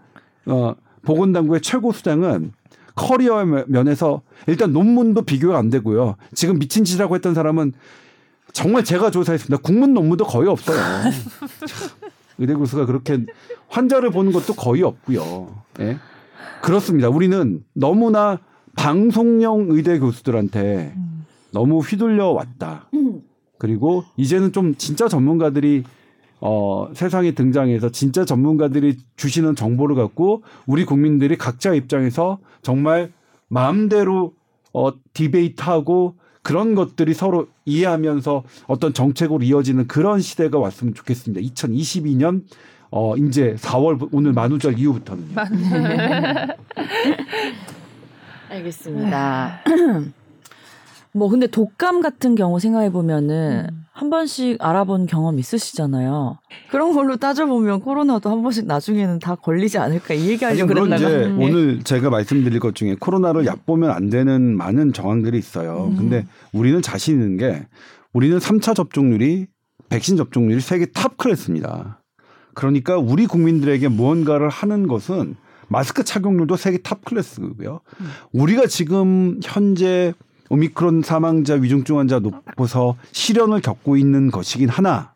[0.46, 2.52] 어 보건당국의 최고 수장은
[2.96, 6.16] 커리어 면에서 일단 논문도 비교가 안 되고요.
[6.34, 7.74] 지금 미친 짓이라고 했던 사람은
[8.54, 9.62] 정말 제가 조사했습니다.
[9.64, 10.78] 국문 논문도 거의 없어요.
[12.40, 13.26] 의대 교수가 그렇게
[13.70, 15.56] 환자를 보는 것도 거의 없고요.
[15.80, 15.98] 예.
[16.62, 17.10] 그렇습니다.
[17.10, 18.40] 우리는 너무나
[18.78, 20.96] 방송용 의대 교수들한테
[21.52, 22.88] 너무 휘둘려 왔다.
[23.58, 25.84] 그리고 이제는 좀 진짜 전문가들이
[26.40, 33.12] 어, 세상에 등장해서 진짜 전문가들이 주시는 정보를 갖고 우리 국민들이 각자 입장에서 정말
[33.50, 34.34] 마음대로
[34.72, 41.42] 어, 디베이트하고 그런 것들이 서로 이해하면서 어떤 정책으로 이어지는 그런 시대가 왔으면 좋겠습니다.
[41.42, 42.44] 2022년
[42.92, 45.34] 어, 이제 4월 오늘 만우절 이후부터는요.
[48.50, 49.62] 알겠습니다.
[51.14, 56.38] 뭐 근데 독감 같은 경우 생각해 보면은 한 번씩 알아본 경험 있으시잖아요.
[56.70, 61.42] 그런 걸로 따져보면 코로나도 한 번씩 나중에는 다 걸리지 않을까 이 얘기하려고 그랬다가 이제 음.
[61.42, 65.88] 오늘 제가 말씀드릴 것 중에 코로나를 얕보면 안 되는 많은 정황들이 있어요.
[65.92, 65.98] 음.
[65.98, 67.66] 근데 우리는 자신 있는 게
[68.14, 69.48] 우리는 3차 접종률이
[69.90, 72.00] 백신 접종률이 세계 top class입니다.
[72.54, 75.36] 그러니까 우리 국민들에게 무언가를 하는 것은
[75.68, 77.82] 마스크 착용률도 세계 top class고요.
[78.00, 78.08] 음.
[78.32, 80.14] 우리가 지금 현재
[80.50, 85.14] 오미크론 사망자 위중증 환자 높아서 시련을 겪고 있는 것이긴 하나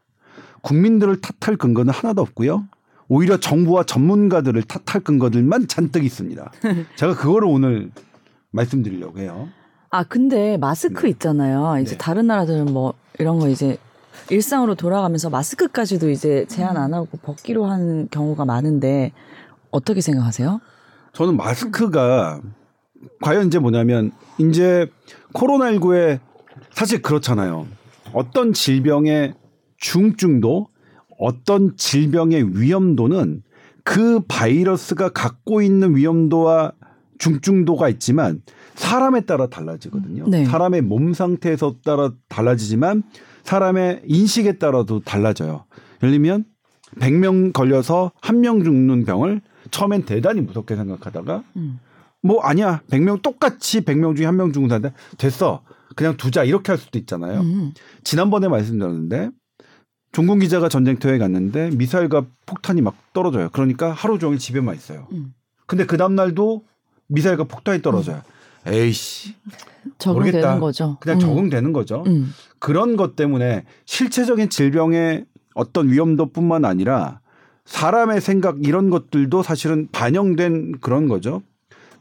[0.61, 2.65] 국민들을 탓할 근거는 하나도 없고요.
[3.07, 6.51] 오히려 정부와 전문가들을 탓할 근거들만 잔뜩 있습니다.
[6.95, 7.91] 제가 그거를 오늘
[8.51, 9.49] 말씀드리려고 해요.
[9.89, 11.09] 아 근데 마스크 네.
[11.09, 11.77] 있잖아요.
[11.81, 11.97] 이제 네.
[11.97, 13.77] 다른 나라들은 뭐 이런 거 이제
[14.29, 19.11] 일상으로 돌아가면서 마스크까지도 이제 제한 안 하고 벗기로 한 경우가 많은데
[19.71, 20.59] 어떻게 생각하세요?
[21.13, 22.41] 저는 마스크가
[23.21, 24.89] 과연 이제 뭐냐면 이제
[25.33, 26.19] 코로나19에
[26.71, 27.67] 사실 그렇잖아요.
[28.13, 29.33] 어떤 질병의
[29.77, 30.67] 중증도
[31.19, 33.43] 어떤 질병의 위험도는
[33.83, 36.73] 그 바이러스가 갖고 있는 위험도와
[37.17, 38.41] 중증도가 있지만
[38.75, 40.25] 사람에 따라 달라지거든요.
[40.27, 40.45] 네.
[40.45, 43.03] 사람의 몸 상태에서 따라 달라지지만
[43.43, 45.65] 사람의 인식에 따라도 달라져요.
[46.01, 46.45] 예를 들면
[46.99, 51.79] 100명 걸려서 한 명 죽는 병을 처음엔 대단히 무섭게 생각하다가 음.
[52.21, 55.63] 뭐 아니야 100명 똑같이 100명 중에 한명 죽는다는데 됐어
[55.95, 57.41] 그냥 두자 이렇게 할 수도 있잖아요.
[57.41, 57.73] 음.
[58.03, 59.31] 지난번에 말씀드렸는데
[60.11, 63.49] 종군 기자가 전쟁터에 갔는데 미사일과 폭탄이 막 떨어져요.
[63.51, 65.07] 그러니까 하루 종일 집에만 있어요.
[65.13, 65.33] 음.
[65.65, 66.65] 근데 그 다음 날도
[67.07, 68.21] 미사일과 폭탄이 떨어져요.
[68.67, 69.35] 에이씨
[69.97, 70.59] 적응되는 모르겠다.
[70.59, 70.97] 거죠.
[70.99, 71.19] 그냥 음.
[71.21, 72.03] 적응되는 거죠.
[72.07, 72.31] 음.
[72.59, 77.20] 그런 것 때문에 실체적인 질병의 어떤 위험도뿐만 아니라
[77.71, 81.41] 사람의 생각 이런 것들도 사실은 반영된 그런 거죠.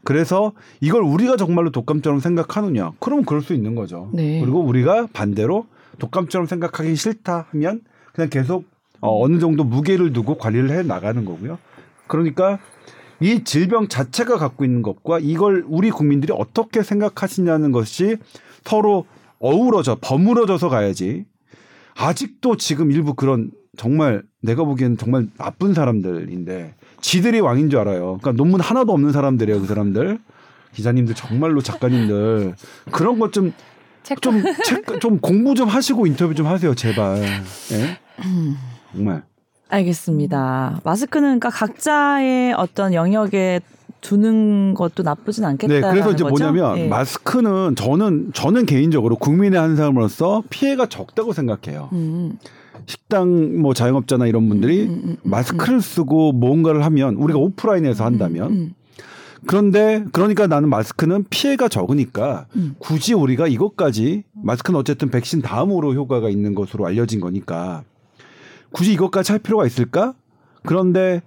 [0.03, 2.91] 그래서 이걸 우리가 정말로 독감처럼 생각하느냐?
[2.99, 4.09] 그러면 그럴 수 있는 거죠.
[4.13, 4.41] 네.
[4.41, 5.65] 그리고 우리가 반대로
[5.97, 7.81] 독감처럼 생각하기 싫다 하면
[8.11, 8.65] 그냥 계속
[8.99, 11.57] 어, 어느 정도 무게를 두고 관리를 해 나가는 거고요.
[12.07, 12.59] 그러니까
[13.21, 18.17] 이 질병 자체가 갖고 있는 것과 이걸 우리 국민들이 어떻게 생각하시냐는 것이
[18.65, 19.05] 서로
[19.39, 21.25] 어우러져 버무러져서 가야지.
[21.95, 23.51] 아직도 지금 일부 그런
[23.85, 28.19] 정말 내가 보기에는 정말 나쁜 사람들인데 지들이 왕인 줄 알아요.
[28.21, 30.19] 그러니까 논문 하나도 없는 사람들이에요, 그 사람들.
[30.75, 32.53] 기자님들 정말로 작가님들
[32.91, 33.51] 그런 것 좀.
[34.21, 37.23] 좀, 책- 좀 공부 좀 하시고 인터뷰 좀 하세요, 제발.
[37.23, 37.97] 예?
[38.93, 39.23] 정말.
[39.69, 40.81] 알겠습니다.
[40.83, 43.61] 마스크는 그러니까 각자의 어떤 영역에
[44.01, 46.51] 두는 것도 나쁘진 네, 않겠다라는 그래서 이제 거죠?
[46.51, 46.87] 뭐냐면 예.
[46.87, 51.89] 마스크는 저는 저는 개인적으로 국민의 한 사람으로서 피해가 적다고 생각해요.
[51.93, 52.37] 음,
[52.85, 58.51] 식당 뭐 자영업자나 이런 분들이 음, 음, 음, 마스크를 쓰고 뭔가를 하면 우리가 오프라인에서 한다면
[58.51, 58.73] 음,
[59.45, 62.75] 그런데 그러니까 나는 마스크는 피해가 적으니까 음.
[62.79, 67.83] 굳이 우리가 이것까지 마스크는 어쨌든 백신 다음으로 효과가 있는 것으로 알려진 거니까
[68.71, 70.13] 굳이 이것까지 할 필요가 있을까?
[70.63, 71.21] 그런데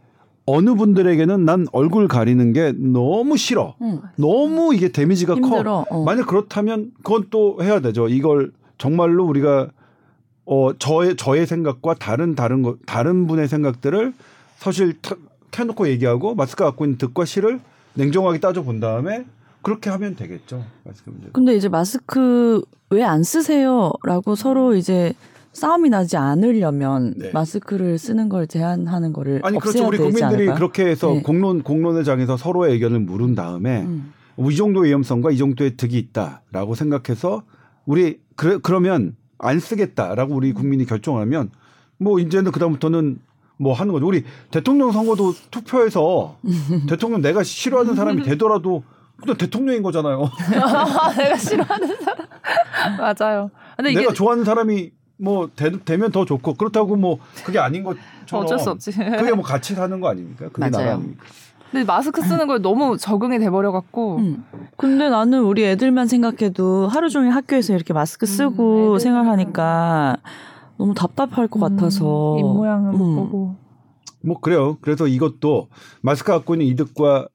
[0.47, 3.75] 어느 분들에게는 난 얼굴 가리는 게 너무 싫어.
[3.81, 4.01] 음.
[4.17, 5.41] 너무 이게 데미지가 커.
[5.41, 5.85] 힘들어.
[5.91, 6.05] 어.
[6.05, 8.09] 만약 그렇다면 그건 또 해야 되죠.
[8.09, 9.71] 이걸 정말로 우리가
[10.47, 14.13] 어 저의 저의 생각과 다른 다른 거 다른 분의 생각들을
[14.59, 15.17] 사실 타-
[15.51, 17.61] 켜놓고 얘기하고 마스크 갖고 있는 득과 실을
[17.95, 19.25] 냉정하게 따져 본 다음에
[19.63, 20.65] 그렇게 하면 되겠죠.
[20.85, 21.29] 마스크 문제.
[21.33, 25.15] 근데 이제 마스크 왜 안 쓰세요?라고 서로 이제
[25.53, 27.31] 싸움이 나지 않으려면 네.
[27.33, 29.89] 마스크를 쓰는 걸 제한하는 거를 아니 없애야 그렇죠.
[29.89, 30.55] 우리 국민들이 않을까요?
[30.57, 31.23] 그렇게 해서 네.
[31.23, 34.13] 공론 공론의 장에서 서로의 의견을 물은 다음에 음.
[34.37, 37.45] 뭐이 정도의 위험성과 이 정도의 득이 있다라고 생각해서
[37.87, 41.51] 우리 그래, 그러면 안 쓰겠다라고 우리 국민이 결정하면
[41.99, 43.19] 뭐 이제는 그다음부터는
[43.57, 44.07] 뭐 하는 거죠.
[44.07, 46.37] 우리 대통령 선거도 투표해서
[46.89, 48.83] 대통령 내가 싫어하는 사람이 되더라도
[49.17, 50.29] 그냥 대통령인 거잖아요.
[51.17, 52.27] 내가 싫어하는 사람.
[52.99, 53.51] 맞아요.
[53.77, 58.59] 근데 내가 좋아하는 사람이 뭐 되, 되면 더 좋고 그렇다고 뭐 그게 아닌 것처럼 어쩔
[58.59, 58.93] 수 없지.
[58.93, 60.49] 그게 뭐 같이 사는 거 아닙니까?
[60.53, 60.71] 그게 맞아요.
[60.71, 61.25] 나라 아닙니까?
[61.75, 64.45] 근데 마스크 쓰는 거에 너무 적응이 돼버려 갖고 음.
[64.77, 70.19] 근데 나는 우리 애들만 생각해도 하루 종일 학교에서 이렇게 마스크 쓰고 애들은 생활하니까
[70.79, 73.17] 너무 답답할 것 같아서 입 모양을 못 음.
[73.17, 73.57] 보고
[74.23, 74.79] 뭐 그래요.
[74.83, 75.67] 그래서 이것도
[76.01, 77.27] 마스크 갖고 있는 이득과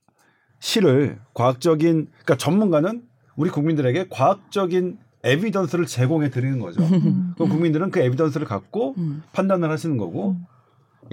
[0.59, 3.03] 실을 과학적인 그러니까 전문가는
[3.35, 6.81] 우리 국민들에게 과학적인 에비던스를 제공해 드리는 거죠.
[6.81, 7.33] 음.
[7.35, 9.21] 그럼 국민들은 그 에비던스를 갖고 음.
[9.33, 10.37] 판단을 하시는 거고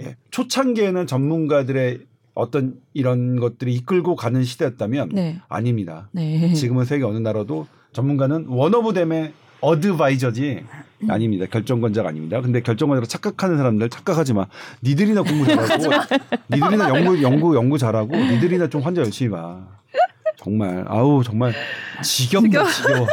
[0.01, 0.15] 예.
[0.31, 2.05] 초창기에는 전문가들의
[2.37, 5.41] 어떤 이런 것들이 이끌고 가는 시대였다면 네.
[5.49, 6.09] 아닙니다.
[6.11, 6.53] 네.
[6.53, 10.63] 지금은 세계 어느 나라도 전문가는 원오브댐의 어드바이저지
[11.09, 11.45] 아닙니다.
[11.49, 12.39] 결정권자가 아닙니다.
[12.41, 14.45] 근데 결정권자로 착각하는 사람들 착각하지 마.
[14.83, 15.83] 니들이나 공부 잘하고
[16.53, 19.67] 니들이나 연구 연구 연구 잘하고 니들이나 좀 환자 열심히 봐.
[20.35, 21.53] 정말 아우 정말
[22.03, 23.07] 지겹다 지겨워.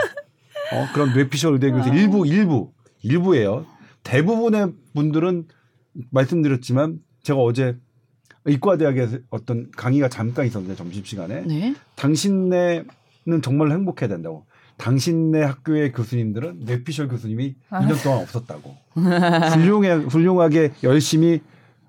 [0.72, 3.64] 어, 그런 뇌피셜 의대 교수 일부 일부 일부예요.
[4.02, 5.46] 대부분의 분들은
[6.10, 7.76] 말씀드렸지만 제가 어제
[8.44, 11.74] 의과대학에서 어떤 강의가 잠깐 있었는데 점심시간에 네.
[11.96, 14.44] 당신네는 정말 행복해야 된다고.
[14.76, 17.80] 당신네 학교의 교수님들은 뇌피셜 교수님이 아.
[17.80, 18.76] 2년 동안 없었다고.
[18.94, 21.40] 훌륭해, 훌륭하게 열심히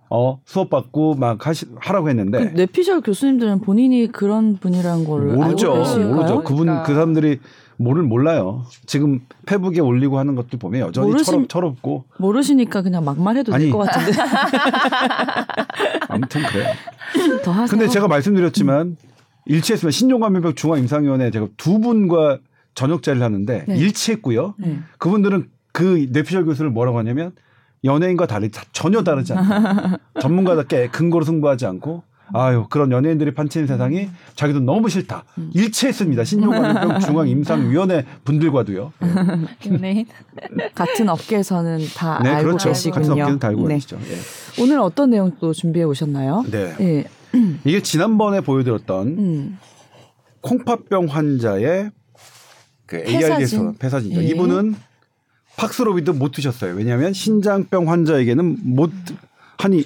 [0.10, 2.50] 어, 수업 받고 막 하시, 하라고 했는데.
[2.50, 5.72] 그 뇌피셜 교수님들은 본인이 그런 분이라는 거를 모르죠.
[5.72, 6.16] 알고 계실까요?
[6.16, 6.44] 모르죠.
[6.44, 6.84] 그분, 그러니까.
[6.84, 7.40] 그 사람들이
[7.78, 8.64] 모를 몰라요.
[8.86, 12.06] 지금 페북에 올리고 하는 것들 보면 여전히 모르신- 철없, 철없고.
[12.20, 13.66] 모르시니까 그냥 막 말해도 아니.
[13.66, 14.12] 될것 같은데
[16.08, 16.74] 아무튼 그래요.
[17.44, 17.68] 더 하세요.
[17.78, 18.98] 근데 제가 말씀드렸지만
[19.46, 22.40] 일치했으면 신종감염병 중앙임상위원회 제가 두 분과
[22.74, 23.78] 저녁 자리를 하는데 네.
[23.78, 24.56] 일치했고요.
[24.58, 24.80] 네.
[24.98, 27.34] 그분들은 그 뇌피셜 교수를 뭐라고 하냐면
[27.86, 29.98] 연예인과 다르 전혀 다르지 않다.
[30.20, 35.24] 전문가답게 근거로 승부하지 않고 아유 그런 연예인들이 판치는 세상이 자기도 너무 싫다.
[35.54, 36.24] 일치했습니다.
[36.24, 38.92] 신종관병 중앙 임상위원회 분들과도요.
[39.72, 40.06] 연예인.
[40.74, 42.70] 같은 업계에서는 다 네, 알고 그렇죠.
[42.70, 42.94] 계시군요.
[43.02, 43.76] 같은 업계는 다 알고 네.
[43.76, 44.00] 계시죠.
[44.10, 44.62] 예.
[44.64, 46.44] 오늘 어떤 내용 또 준비해 오셨나요?
[46.50, 46.76] 네.
[46.80, 47.06] 예.
[47.64, 49.60] 이게 지난번에 보여드렸던 음.
[50.42, 51.92] 콩팥병 환자의
[52.88, 53.22] 그 폐사진.
[53.32, 54.22] ARD에서 폐사진이죠.
[54.22, 54.26] 예.
[54.28, 54.76] 이분은
[55.58, 56.76] 팍스로비드 못 드셨어요.
[56.76, 58.92] 왜냐하면 신장병 환자에게는 못
[59.58, 59.86] 하니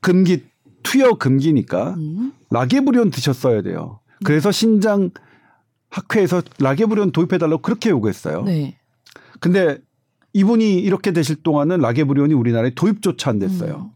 [0.00, 0.44] 금기
[0.82, 2.32] 투여 금기니까 음.
[2.50, 4.00] 라게브리온 드셨어야 돼요.
[4.24, 5.10] 그래서 신장
[5.90, 8.42] 학회에서 라게브리온 도입해달라고 그렇게 요구했어요.
[8.42, 8.78] 네.
[9.40, 9.78] 근데
[10.32, 13.92] 이분이 이렇게 되실 동안은 라게브리온이 우리나라에 도입조차 안 됐어요.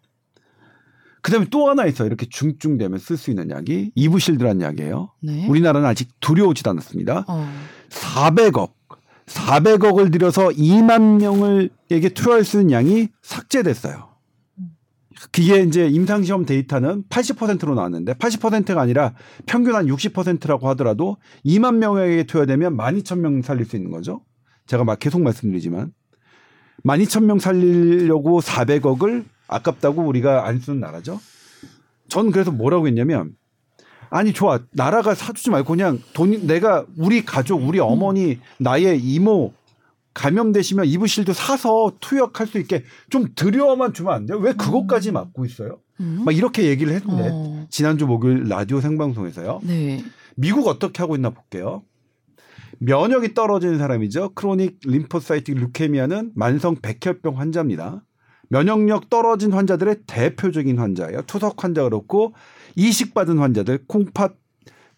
[1.22, 2.06] 그다음에 또 하나 있어요.
[2.06, 5.12] 이렇게 중증되면 쓸 수 있는 약이 이부실드라는 약이에요.
[5.22, 5.46] 네.
[5.46, 7.24] 우리나라는 아직 들여오지도 않았습니다.
[7.28, 7.48] 어.
[7.90, 8.72] 400억,
[9.32, 14.12] 400억을 들여서 2만 명을에게 투여할 수 있는 양이 삭제됐어요.
[15.30, 19.14] 그게 이제 임상시험 데이터는 80%로 나왔는데 80%가 아니라
[19.46, 24.22] 평균 한 60%라고 하더라도 2만 명에게 투여되면 12,000명 살릴 수 있는 거죠.
[24.66, 25.92] 제가 막 계속 말씀드리지만
[26.84, 31.20] 12,000명 살리려고 400억을 아깝다고 우리가 안 쓰는 나라죠.
[32.08, 33.32] 전 그래서 뭐라고 했냐면
[34.12, 39.54] 아니 좋아 나라가 사주지 말고 그냥 돈 내가 우리 가족 우리 어머니 나의 이모
[40.12, 44.38] 감염되시면 이브실드 사서 투약할 수 있게 좀 들여만 주면 안 돼요?
[44.38, 45.78] 왜 그것까지 막고 있어요?
[46.00, 46.22] 음.
[46.26, 47.66] 막 이렇게 얘기를 했는데 어.
[47.70, 49.60] 지난주 목요일 라디오 생방송에서요.
[49.62, 50.04] 네.
[50.36, 51.82] 미국 어떻게 하고 있나 볼게요.
[52.80, 54.34] 면역이 떨어지는 사람이죠.
[54.34, 58.02] chronic lymphocytic leukemia는 만성 백혈병 환자입니다.
[58.50, 61.22] 면역력 떨어진 환자들의 대표적인 환자예요.
[61.22, 62.34] 투석 환자가 그렇고
[62.76, 64.36] 이식받은 환자들, 콩팥,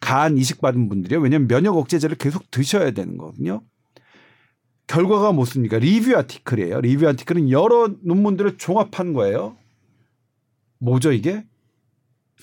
[0.00, 1.20] 간 이식받은 분들이요.
[1.20, 3.62] 왜냐하면 면역 억제제를 계속 드셔야 되는 거거든요.
[4.86, 5.78] 결과가 뭡니까?
[5.78, 6.80] review article이에요.
[6.82, 9.56] review article은 여러 논문들을 종합한 거예요.
[10.78, 11.44] 뭐죠 이게?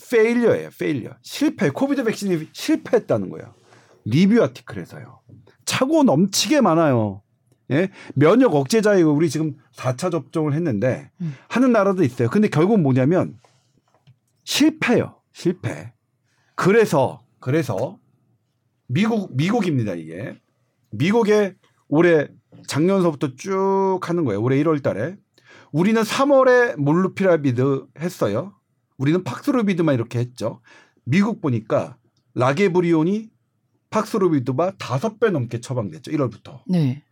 [0.10, 0.70] failure예요.
[0.78, 1.12] failure.
[1.22, 1.70] 실패.
[1.70, 3.54] COVID 백신이 실패했다는 거예요.
[4.06, 5.20] review article에서요.
[5.66, 7.22] 차고 넘치게 많아요.
[7.72, 7.90] 예?
[8.16, 11.36] 면역 억제자 이거 우리 지금 4차 접종을 했는데 음.
[11.48, 12.30] 하는 나라도 있어요.
[12.30, 13.38] 근데 결국 뭐냐면
[14.44, 15.21] 실패요.
[15.34, 15.94] 실패.
[16.56, 18.00] 그래서 그래서
[18.88, 20.40] 미국 미국입니다, 이게.
[20.92, 21.56] 미국에
[21.88, 22.28] 올해
[22.68, 24.42] 작년서부터 쭉 하는 거예요.
[24.42, 25.18] 올해 1월 달에.
[25.72, 28.54] 우리는 3월에 몰루피라비드 했어요.
[28.98, 30.62] 우리는 팍스로비드만 이렇게 했죠.
[31.06, 31.98] 미국 보니까
[32.36, 33.30] 라게브리온이
[33.90, 36.12] 팍스로비드가 다섯 배 넘게 처방됐죠.
[36.12, 36.62] 1월부터.
[36.68, 37.04] 네.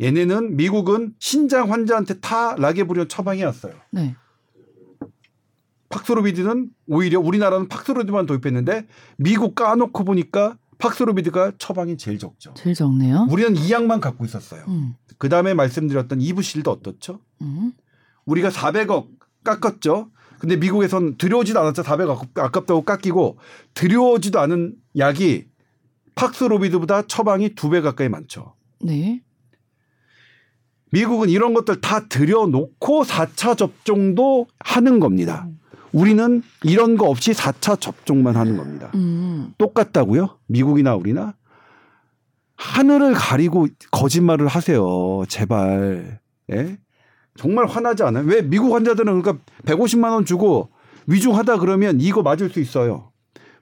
[0.00, 3.74] 얘네는 미국은 신장 환자한테 다 라게브리온 처방해 왔어요.
[3.92, 4.16] 네.
[5.92, 8.86] 팍스로비드는 오히려 우리나라는 팍스로비드만 도입했는데
[9.18, 12.54] 미국 까놓고 보니까 팍스로비드가 처방이 제일 적죠.
[12.54, 13.28] 제일 적네요.
[13.30, 14.64] 우리는 이 약만 갖고 있었어요.
[14.68, 14.94] 음.
[15.18, 17.20] 그 다음에 말씀드렸던 이브실드 어떻죠?
[17.42, 17.72] 음.
[18.24, 19.06] 우리가 400억
[19.44, 20.10] 깎았죠.
[20.40, 21.82] 근데 미국에선 들여오지도 않았죠.
[21.82, 23.38] 400억 아깝다고 깎이고
[23.74, 25.46] 들여오지도 않은 약이
[26.16, 28.54] 팍스로비드보다 처방이 두 배 가까이 많죠.
[28.80, 29.22] 네.
[30.90, 35.48] 미국은 이런 것들 다 들여놓고 4차 접종도 하는 겁니다.
[35.92, 38.90] 우리는 이런 거 없이 4차 접종만 하는 겁니다.
[38.94, 39.52] 음.
[39.58, 40.38] 똑같다고요?
[40.46, 41.34] 미국이나 우리나?
[42.56, 45.24] 하늘을 가리고 거짓말을 하세요.
[45.28, 46.20] 제발.
[46.52, 46.78] 예?
[47.36, 48.24] 정말 화나지 않아요?
[48.26, 50.70] 왜 미국 환자들은 그러니까 150만 원 주고
[51.06, 53.10] 위중하다 그러면 이거 맞을 수 있어요.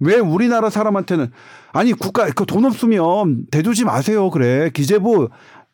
[0.00, 1.30] 왜 우리나라 사람한테는
[1.72, 4.30] 아니 국가 그 돈 없으면 대주지 마세요.
[4.30, 4.70] 그래.
[4.72, 5.28] 기재부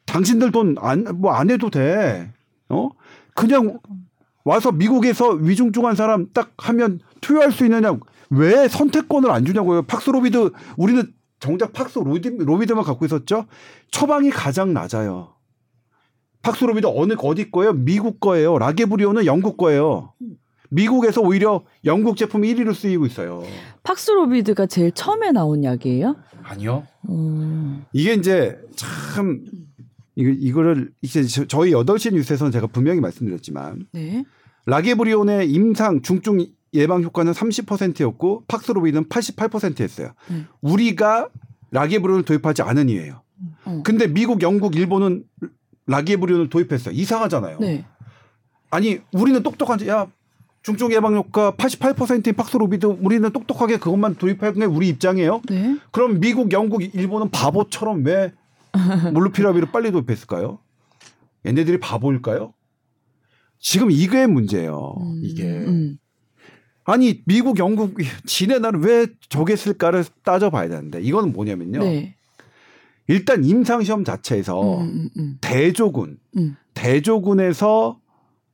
[0.05, 2.31] 당신들 돈 안 뭐안 해도 돼.
[2.69, 2.91] 어?
[3.35, 3.79] 그냥
[4.47, 7.99] 와서 미국에서 위중증한 사람 딱 하면 투여할 수 있느냐?
[8.31, 9.83] 왜 선택권을 안 주냐고요?
[9.83, 13.47] 팍스로비드 우리는 정작 팍스로비드 로비드만 갖고 있었죠.
[13.91, 15.35] 처방이 가장 낮아요.
[16.43, 17.73] 팍스로비드 어느 어디 거예요?
[17.73, 18.57] 미국 거예요.
[18.57, 20.13] 라게브리오는 영국 거예요.
[20.71, 23.43] 미국에서 오히려 영국 제품이 1위로 쓰이고 있어요.
[23.83, 26.15] 팍스로비드가 제일 처음에 나온 약이에요?
[26.45, 26.87] 아니요.
[27.09, 27.85] 음.
[27.93, 29.45] 이게 이제 참
[30.17, 34.25] 이거 이거를 이제 저- 저희 8시 뉴스에서는 제가 분명히 말씀드렸지만 네.
[34.67, 40.13] 라게브리온의 임상 중증 예방 효과는 30%였고 팍스로비드는 88%였어요.
[40.31, 40.47] 음.
[40.61, 41.29] 우리가
[41.71, 43.23] 라게브리온을 도입하지 않은 이유예요.
[43.65, 43.83] 어.
[43.85, 45.25] 근데 미국, 영국, 일본은
[45.87, 46.95] 라게브리온을 도입했어요.
[46.95, 47.59] 이상하잖아요.
[47.61, 47.85] 네.
[48.71, 50.07] 아니 우리는 똑똑한지 야
[50.63, 55.43] 중증 예방 효과 88%인 팍스로비드 우리는 똑똑하게 그것만 도입하는 게 우리 입장이에요.
[55.49, 55.79] 네.
[55.93, 58.33] 그럼 미국, 영국, 일본은 바보처럼 왜
[59.13, 60.59] 몰루피라비를 빨리 도입했을까요?
[61.47, 62.55] 얘네들이 바보일까요?
[63.59, 64.95] 지금 이게 문제예요.
[65.01, 65.21] 음.
[65.23, 65.99] 이게 음.
[66.85, 71.81] 아니 미국, 영국, 지네 나는 왜 저게 쓸까를 따져봐야 되는데 이거는 뭐냐면요.
[71.81, 72.17] 네.
[73.09, 76.57] 일단 임상시험 자체에서 음, 음, 대조군, 음.
[76.75, 78.01] 대조군에서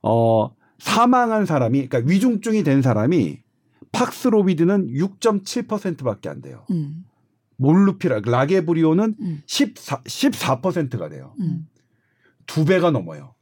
[0.03, 3.39] 어 사망한 사람이 그러니까 위중증이 된 사람이
[3.91, 6.65] 팍스로비드는 6.7%밖에 안 돼요.
[6.71, 7.05] 음,
[7.57, 11.33] 몰루피라 라게브리오는 음, 14 14%가 돼요.
[11.39, 11.67] 음.
[12.45, 13.35] 두 배가 넘어요.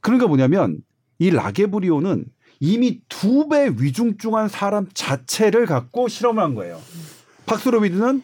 [0.00, 0.80] 그러니까 뭐냐면
[1.18, 2.24] 이 라게브리오는
[2.60, 6.80] 이미 두 배 위중증한 사람 자체를 갖고 실험을 한 거예요.
[7.46, 8.22] 팍스로비드는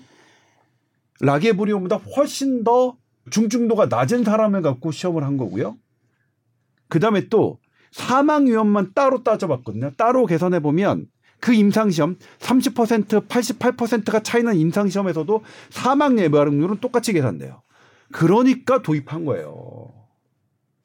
[1.21, 2.97] 라게브리오보다 훨씬 더
[3.31, 5.77] 중증도가 낮은 사람을 갖고 시험을 한 거고요.
[6.89, 7.59] 그 다음에 또
[7.91, 9.93] 사망 위험만 따로 따져봤거든요.
[9.97, 11.07] 따로 계산해 보면
[11.41, 17.63] 그 임상시험 30% 88%가 차이는 임상시험에서도 사망 예방률은 똑같이 계산돼요.
[18.13, 19.93] 그러니까 도입한 거예요.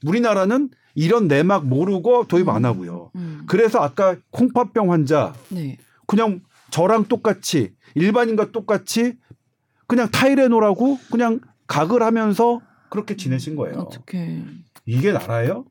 [0.05, 3.11] 우리나라는 이런 내막 모르고 도입 안 하고요.
[3.15, 3.43] 음.
[3.47, 5.77] 그래서 아까 콩팥병 환자 네.
[6.05, 9.17] 그냥 저랑 똑같이 일반인과 똑같이
[9.87, 13.77] 그냥 타이레놀하고 그냥 각을 하면서 그렇게 지내신 거예요.
[13.79, 14.43] 어떻게?
[14.85, 15.65] 이게 나라예요?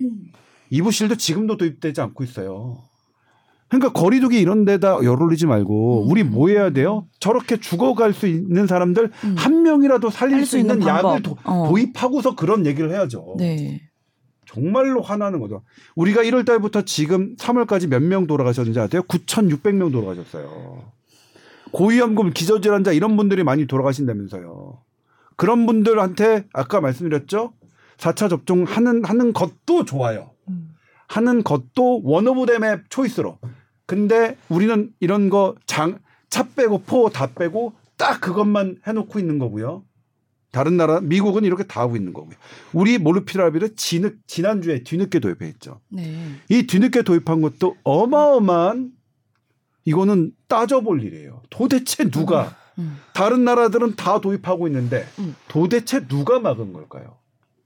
[0.70, 2.82] 이부실도 지금도 도입되지 않고 있어요.
[3.70, 6.10] 그러니까 거리두기 이런 데다 열 올리지 말고 음.
[6.10, 7.06] 우리 뭐 해야 돼요?
[7.20, 9.34] 저렇게 죽어갈 수 있는 사람들 음.
[9.38, 11.22] 한 명이라도 살릴 수 수 있는 약을.
[11.22, 11.68] 도, 어.
[11.68, 13.36] 도입하고서 그런 얘기를 해야죠.
[13.38, 13.80] 네.
[14.44, 15.62] 정말로 화나는 거죠.
[15.94, 19.02] 우리가 1월 달부터 지금 3월까지 몇 명 돌아가셨는지 아세요?
[19.02, 20.82] 9,600명 돌아가셨어요.
[21.70, 24.80] 고위험군 기저질환자 이런 분들이 많이 돌아가신다면서요.
[25.36, 27.52] 그런 분들한테 아까 말씀드렸죠?
[27.98, 30.30] 4차 접종 하는 하는 것도 좋아요.
[30.48, 30.70] 음.
[31.06, 33.38] 하는 것도 one of them의 choice로.
[33.90, 35.98] 근데 우리는 이런 거 장
[36.30, 39.84] 차 빼고 포 다 빼고 딱 그것만 해놓고 있는 거고요.
[40.52, 42.36] 다른 나라 미국은 이렇게 다 하고 있는 거고요.
[42.72, 45.80] 우리 모르피라비를 지느, 지난주에 뒤늦게 도입했죠.
[45.88, 46.36] 네.
[46.48, 48.92] 이 뒤늦게 도입한 것도 어마어마한
[49.84, 51.42] 이거는 따져볼 일이에요.
[51.50, 52.96] 도대체 누가 음.
[53.12, 55.34] 다른 나라들은 다 도입하고 있는데 음.
[55.48, 57.18] 도대체 누가 막은 걸까요?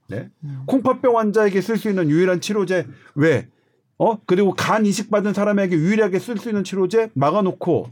[0.07, 0.29] 네?
[0.43, 0.63] 음.
[0.65, 3.47] 콩팥병 환자에게 쓸 수 있는 유일한 치료제 왜?
[3.97, 4.17] 어?
[4.25, 7.89] 그리고 간 이식 받은 사람에게 유일하게 쓸 수 있는 치료제 막아놓고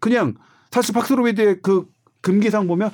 [0.00, 0.34] 그냥
[0.70, 1.86] 사실 박스로비드의 그
[2.20, 2.90] 금기상 보면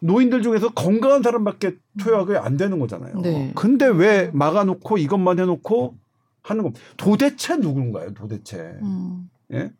[0.00, 3.20] 노인들 중에서 건강한 사람밖에 투약이 안 되는 거잖아요.
[3.20, 3.52] 네.
[3.54, 5.94] 근데 왜 막아놓고 이것만 해놓고
[6.42, 6.72] 하는 거?
[6.96, 8.12] 도대체 누군가요?
[8.14, 9.30] 도대체 음.
[9.52, 9.72] 예?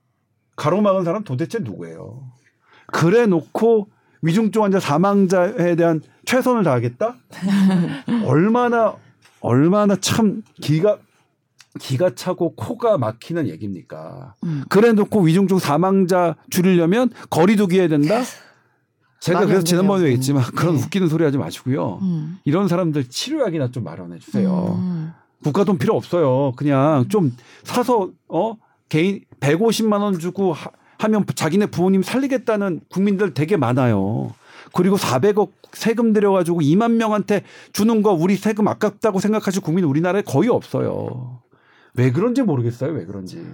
[0.56, 2.22] 가로막은 사람 도대체 누구예요?
[2.86, 3.88] 그래 놓고
[4.22, 7.16] 위중증 환자 사망자에 대한 최선을 다하겠다?
[8.26, 8.96] 얼마나
[9.40, 10.98] 얼마나 참 기가
[11.78, 14.34] 기가 차고 코가 막히는 얘기입니까?
[14.44, 14.64] 음.
[14.68, 18.22] 그래 놓고 위중증 사망자 줄이려면 거리두기 해야 된다?
[19.20, 20.04] 제가 그래서 안 지난번에.
[20.04, 20.82] 얘기했지만 그런 네.
[20.82, 21.98] 웃기는 소리 하지 마시고요.
[22.02, 22.38] 음.
[22.44, 24.76] 이런 사람들 치료약이나 좀 마련해 주세요.
[24.78, 25.12] 음.
[25.42, 26.52] 국가 돈 필요 없어요.
[26.56, 27.34] 그냥 좀
[27.64, 28.56] 사서 어
[28.88, 34.34] 개인 150만 원 주고 하, 하면 자기네 부모님 살리겠다는 국민들 되게 많아요.
[34.72, 40.48] 그리고 400억 세금 들여가지고 2만 명한테 주는 거 우리 세금 아깝다고 생각하실 국민 우리나라에 거의
[40.48, 41.40] 없어요.
[41.96, 42.92] 왜 그런지 모르겠어요.
[42.92, 43.44] 왜 그런지.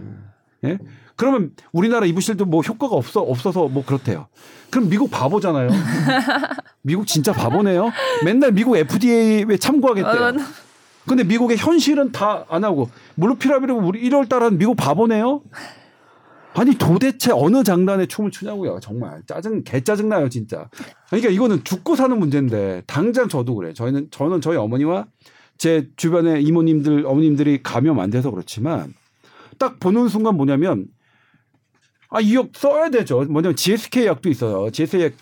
[0.64, 0.78] 예?
[1.16, 4.28] 그러면 우리나라 이부실도 뭐 효과가 없어 없어서 뭐 그렇대요.
[4.70, 5.68] 그럼 미국 바보잖아요.
[6.82, 7.90] 미국 진짜 바보네요.
[8.24, 10.24] 맨날 미국 FDA에 참고하겠대요.
[10.24, 10.32] 아,
[11.06, 15.42] 근데 미국의 현실은 다 안 하고 몰루피라비르 우리 1월 달은 미국 바보네요.
[16.54, 18.78] 아니 도대체 어느 장단에 춤을 추냐고요.
[18.80, 20.68] 정말 짜증 개 짜증 나요 진짜.
[21.08, 23.72] 그러니까 이거는 죽고 사는 문제인데 당장 저도 그래.
[23.72, 25.06] 저희는 저는 저희 어머니와
[25.58, 28.94] 제 주변의 이모님들 어머님들이 감염 안 돼서 그렇지만
[29.58, 30.86] 딱 보는 순간 뭐냐면
[32.10, 33.24] 아, 이 약 써야 되죠.
[33.24, 34.70] 뭐냐면 GSK 약도 있어요.
[34.70, 35.12] GSK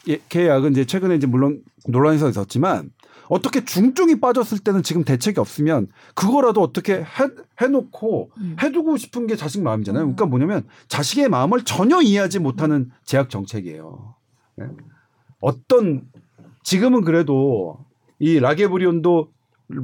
[0.49, 2.91] 약은 이제 최근에 이제 물론 논란에서 있었지만
[3.29, 7.05] 어떻게 중증이 빠졌을 때는 지금 대책이 없으면 그거라도 어떻게 해,
[7.61, 8.57] 해놓고 음.
[8.61, 10.03] 해두고 싶은 게 자식 마음이잖아요.
[10.03, 14.17] 그러니까 뭐냐면 자식의 마음을 전혀 이해하지 못하는 제약 정책이에요.
[14.57, 14.67] 네.
[15.41, 16.03] 어떤
[16.65, 17.79] 지금은 그래도
[18.19, 19.31] 이 라게브리온도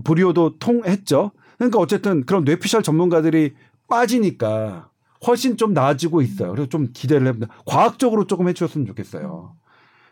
[0.04, 1.32] 브리오도 통했죠.
[1.58, 3.54] 그러니까 어쨌든 그런 뇌피셜 전문가들이
[3.88, 4.90] 빠지니까
[5.26, 6.50] 훨씬 좀 나아지고 있어요.
[6.50, 7.54] 그래서 좀 기대를 해봅니다.
[7.64, 9.54] 과학적으로 조금 해주셨으면 좋겠어요.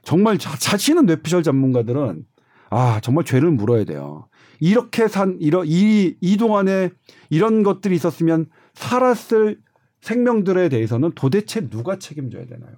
[0.02, 2.24] 정말 자, 자신은 뇌피셜 전문가들은
[2.70, 4.28] 아 정말 죄를 물어야 돼요.
[4.60, 6.90] 이렇게 산 이런 이, 이 동안에
[7.30, 9.60] 이런 것들이 있었으면 살았을
[10.00, 12.72] 생명들에 대해서는 도대체 누가 책임져야 되나요?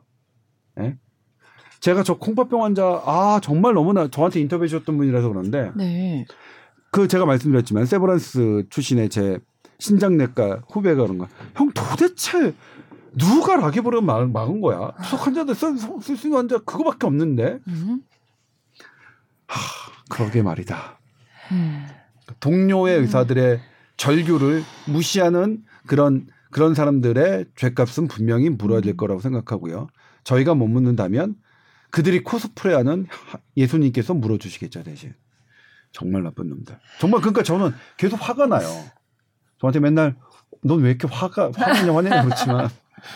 [0.81, 0.97] 예?
[1.81, 6.25] 제가 저 콩팥병 환자 아 정말 너무나 저한테 인터뷰해 주셨던 분이라서 그런데 네.
[6.97, 9.39] 그 제가 말씀드렸지만 세브란스 출신의 제
[9.81, 11.29] 신장내과 후배가 그런 거.
[11.55, 12.55] 형 도대체
[13.13, 13.59] 누가
[14.01, 14.93] 막, 막은 거야?
[15.05, 17.59] 수석 환자들 쓸 수 있는 환자 그거밖에 없는데.
[17.69, 18.01] 음.
[20.09, 20.99] 그러게 말이다.
[21.53, 21.87] 음.
[22.41, 23.61] 동료의 의사들의
[23.99, 29.89] 절규를 무시하는 그런 그런 사람들의 죄값은 분명히 물어야 될 거라고 생각하고요.
[30.25, 31.35] 저희가 못 묻는다면
[31.91, 35.13] 그들이 코스프레하는 하- 예수님께서 물어주시겠죠 대신
[35.97, 36.79] 정말 나쁜 놈들.
[37.01, 38.69] 정말 그러니까 저는 계속 화가 나요.
[39.59, 40.17] 저한테 맨날
[40.63, 42.69] 넌 왜 이렇게 화가 화내냐 화내냐 그렇지만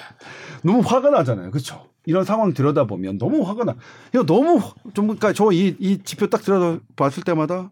[0.65, 1.51] 너무 화가 나잖아요.
[1.51, 1.87] 그렇죠?
[2.07, 3.77] 이런 상황 들여다 보면 너무 화가 나.
[4.15, 4.61] 이거 너무
[4.95, 7.71] 좀 그러니까 저 이 이 지표 딱 들여다 봤을 때마다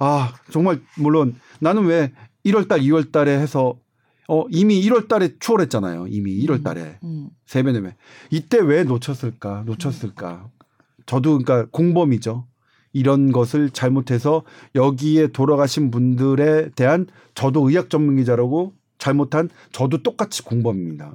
[0.00, 2.12] 아 정말 물론 나는 왜
[2.44, 3.78] 1월 달 2월 달에 해서
[4.26, 6.08] 어 이미 1월 달에 추월했잖아요.
[6.08, 7.28] 이미 1월 달에 음.
[7.46, 7.94] 세배내매
[8.30, 9.62] 이때 왜 놓쳤을까?
[9.66, 10.48] 놓쳤을까?
[11.06, 12.46] 저도 그러니까 공범이죠.
[12.94, 21.12] 이런 것을 잘못해서 여기에 돌아가신 분들에 대한 저도 의학 전문 기자라고 잘못한 저도 똑같이 공범입니다.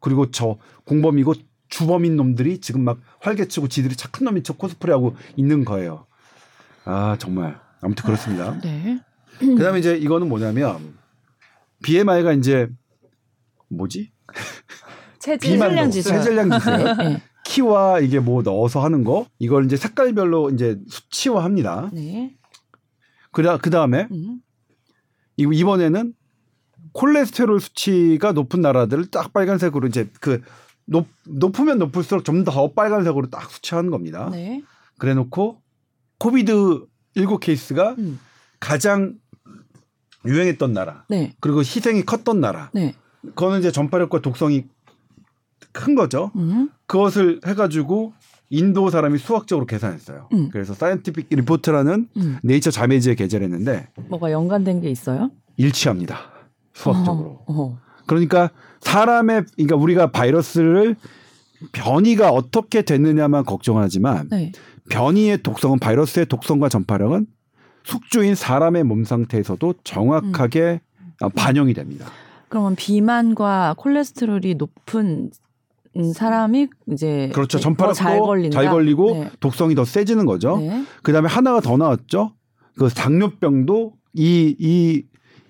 [0.00, 1.34] 그리고 저 공범이고
[1.68, 6.06] 주범인 놈들이 지금 막 활개치고 지들이 착한 놈인 척 코스프레하고 있는 거예요.
[6.84, 8.60] 아 정말 아무튼 그렇습니다.
[8.60, 9.00] 네.
[9.38, 10.94] 그다음에 이제 이거는 뭐냐면
[11.82, 12.68] BMI가 이제
[13.68, 14.10] 뭐지?
[15.20, 16.08] 체질 비만도 세질량 지수.
[16.08, 17.20] 세질량 지수예요.
[17.50, 17.54] 네.
[17.54, 21.90] 키와 이게 뭐 넣어서 하는 거 이걸 이제 색깔별로 이제 수치화합니다.
[21.92, 22.36] 네.
[23.32, 24.40] 그다 그 다음에 음.
[25.36, 26.14] 이번에는
[26.92, 30.42] 콜레스테롤 수치가 높은 나라들을 딱 빨간색으로 이제 그
[30.84, 34.28] 높, 높으면 높을수록 좀 더 빨간색으로 딱 수치하는 겁니다.
[34.30, 34.62] 네.
[34.98, 35.60] 그래놓고
[36.18, 36.84] COVID
[37.16, 38.20] 19 case가 음.
[38.58, 39.14] 가장
[40.24, 41.34] 유행했던 나라 네.
[41.40, 42.94] 그리고 희생이 컸던 나라 네.
[43.22, 44.66] 그거는 이제 전파력과 독성이
[45.72, 46.30] 큰 거죠.
[46.36, 46.70] 음.
[46.86, 48.12] 그것을 해가지고
[48.50, 50.28] 인도 사람이 수학적으로 계산했어요.
[50.32, 50.48] 음.
[50.50, 52.38] 그래서 Scientific Report라는 음.
[52.42, 55.30] 네이처 자매지에 게재했는데 뭐가 연관된 게 있어요?
[55.56, 56.18] 일치합니다.
[56.74, 57.42] 수학적으로.
[57.46, 57.54] 어.
[57.54, 57.78] 어.
[58.06, 58.50] 그러니까
[58.80, 60.96] 사람의 그러니까 우리가 바이러스를
[61.72, 64.50] 변이가 어떻게 됐느냐만 걱정하지만 네.
[64.88, 67.26] 변이의 독성은 바이러스의 독성과 전파력은
[67.84, 70.80] 숙주인 사람의 몸 상태에서도 정확하게
[71.20, 72.06] 어, 반영이 됩니다.
[72.48, 75.30] 그러면 비만과 콜레스테롤이 높은 음,
[76.14, 77.58] 사람이 이제 그렇죠.
[77.58, 78.54] 더 전파력도 잘 걸린다.
[78.54, 79.30] 잘 걸리고 네.
[79.40, 80.58] 독성이 더 세지는 거죠.
[80.58, 80.84] 네.
[81.02, 82.32] 그다음에 하나가 더 나왔죠.
[82.76, 85.02] 그 당뇨병도 이이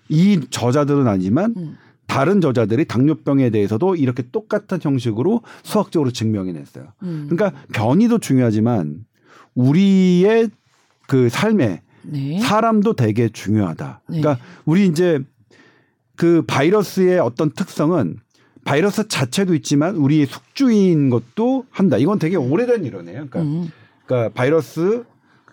[0.09, 1.76] 이 저자들은 아니지만 음.
[2.07, 6.88] 다른 저자들이 당뇨병에 대해서도 이렇게 똑같은 형식으로 수학적으로 증명해 냈어요.
[7.03, 7.28] 음.
[7.30, 9.05] 그러니까 변이도 중요하지만
[9.55, 10.51] 우리의
[11.07, 12.41] 그 삶에 네.
[12.41, 14.03] 사람도 되게 중요하다.
[14.09, 14.20] 네.
[14.20, 15.20] 그러니까 우리 이제
[16.16, 18.16] 그 바이러스의 어떤 특성은
[18.64, 21.96] 바이러스 자체도 있지만 우리의 숙주인 것도 한다.
[21.96, 23.26] 이건 되게 오래된 이론이에요.
[23.28, 23.70] 그러니까, 음.
[24.06, 25.04] 그러니까 바이러스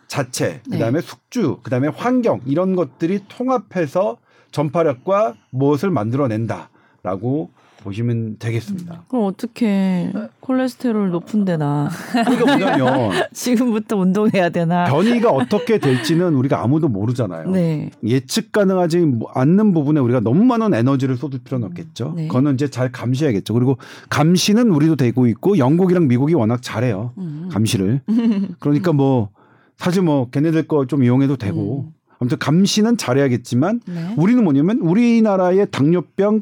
[0.07, 4.17] 자체, 그다음에 숙주, 그다음에 환경 이런 것들이 통합해서
[4.51, 7.49] 전파력과 무엇을 만들어낸다라고
[7.87, 9.03] 보시면 되겠습니다.
[9.07, 10.11] 그럼 어떻게
[10.41, 14.85] 콜레스테롤 높은 데나 그러니까 뭐냐면 지금부터 운동해야 되나?
[14.85, 17.49] 변이가 어떻게 될지는 우리가 아무도 모르잖아요.
[17.51, 17.89] 네.
[18.03, 22.13] 예측 가능하지 않는 부분에 우리가 너무 많은 에너지를 쏟을 필요는 없겠죠.
[22.17, 22.27] 네.
[22.27, 23.53] 그거는 이제 잘 감시해야겠죠.
[23.53, 23.77] 그리고
[24.09, 27.13] 감시는 우리도 되고 있고 영국이랑 미국이 워낙 잘해요.
[27.17, 27.47] 음.
[27.51, 28.01] 감시를.
[28.59, 29.29] 그러니까 뭐
[29.77, 31.93] 사실 뭐 걔네들 거 좀 이용해도 되고 음.
[32.19, 34.13] 아무튼 감시는 잘해야겠지만 네.
[34.17, 36.41] 우리는 뭐냐면 우리나라의 당뇨병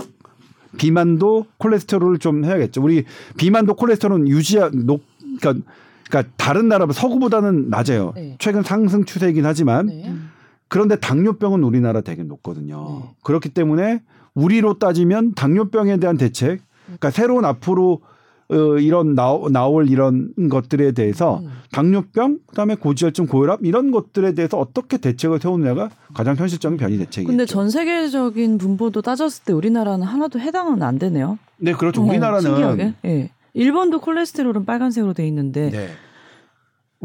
[0.77, 2.81] 비만도 콜레스테롤을 좀 해야겠죠.
[2.81, 3.05] 우리
[3.37, 5.03] 비만도 콜레스테롤은 유지하 높
[5.39, 5.65] 그러니까
[6.09, 8.13] 그러니까 다른 나라 서구보다는 낮아요.
[8.15, 8.35] 네.
[8.39, 10.13] 최근 상승 추세이긴 하지만 네.
[10.67, 13.01] 그런데 당뇨병은 우리나라 되게 높거든요.
[13.03, 13.15] 네.
[13.23, 14.01] 그렇기 때문에
[14.33, 18.01] 우리로 따지면 당뇨병에 대한 대책, 그러니까 새로운 앞으로
[18.49, 21.49] 어, 이런 나오, 나올 이런 것들에 대해서 음.
[21.71, 27.27] 당뇨병, 그다음에 고지혈증, 고혈압 이런 것들에 대해서 어떻게 대책을 세우느냐가 가장 현실적인 변이 대책이죠.
[27.27, 31.39] 근데 전 세계적인 분포도 따졌을 때 우리나라는 하나도 해당은 안 되네요.
[31.57, 32.01] 네, 그렇죠.
[32.01, 32.93] 어, 우리나라는 신기하게.
[33.05, 33.29] 예.
[33.53, 35.87] 일본도 콜레스테롤은 빨간색으로 돼 있는데 네.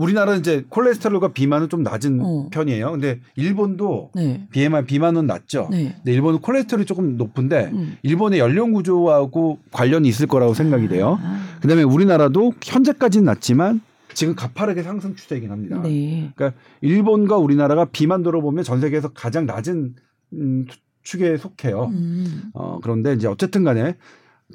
[0.00, 2.48] 우리나라는 이제 콜레스테롤과 비만은 좀 낮은 어.
[2.50, 2.92] 편이에요.
[2.92, 4.46] 근데 일본도 네.
[4.50, 5.68] BMI 비만은 낮죠.
[5.70, 5.94] 네.
[5.96, 7.96] 근데 일본은 콜레스테롤이 조금 높은데 음.
[8.02, 11.18] 일본의 연령 구조하고 관련이 있을 거라고 생각이 돼요.
[11.20, 13.82] 아, 그다음에 우리나라도 현재까지는 낮지만
[14.14, 15.80] 지금 가파르게 상승 추세이긴 합니다.
[15.82, 16.32] 네.
[16.34, 19.94] 그러니까 일본과 우리나라가 비만도로 보면 전 세계에서 가장 낮은
[20.32, 20.66] 음,
[21.02, 21.90] 축에 속해요.
[21.92, 22.44] 음.
[22.54, 23.96] 어, 그런데 이제 어쨌든 간에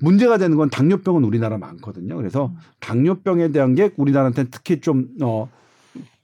[0.01, 2.15] 문제가 되는 건 당뇨병은 우리나라 많거든요.
[2.17, 2.55] 그래서 음.
[2.79, 5.49] 당뇨병에 대한 게 우리나라한테는 특히 좀 어,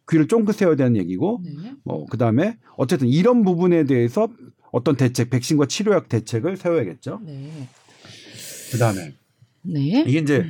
[0.09, 1.73] 귀를 쫑긋 세워야 되는 얘기고 네.
[1.83, 4.27] 뭐 그다음에 어쨌든 이런 부분에 대해서
[4.71, 7.21] 어떤 대책, 백신과 치료약 대책을 세워야겠죠.
[7.25, 7.67] 네.
[8.71, 9.13] 그다음에
[9.63, 10.03] 네.
[10.07, 10.45] 이게 이제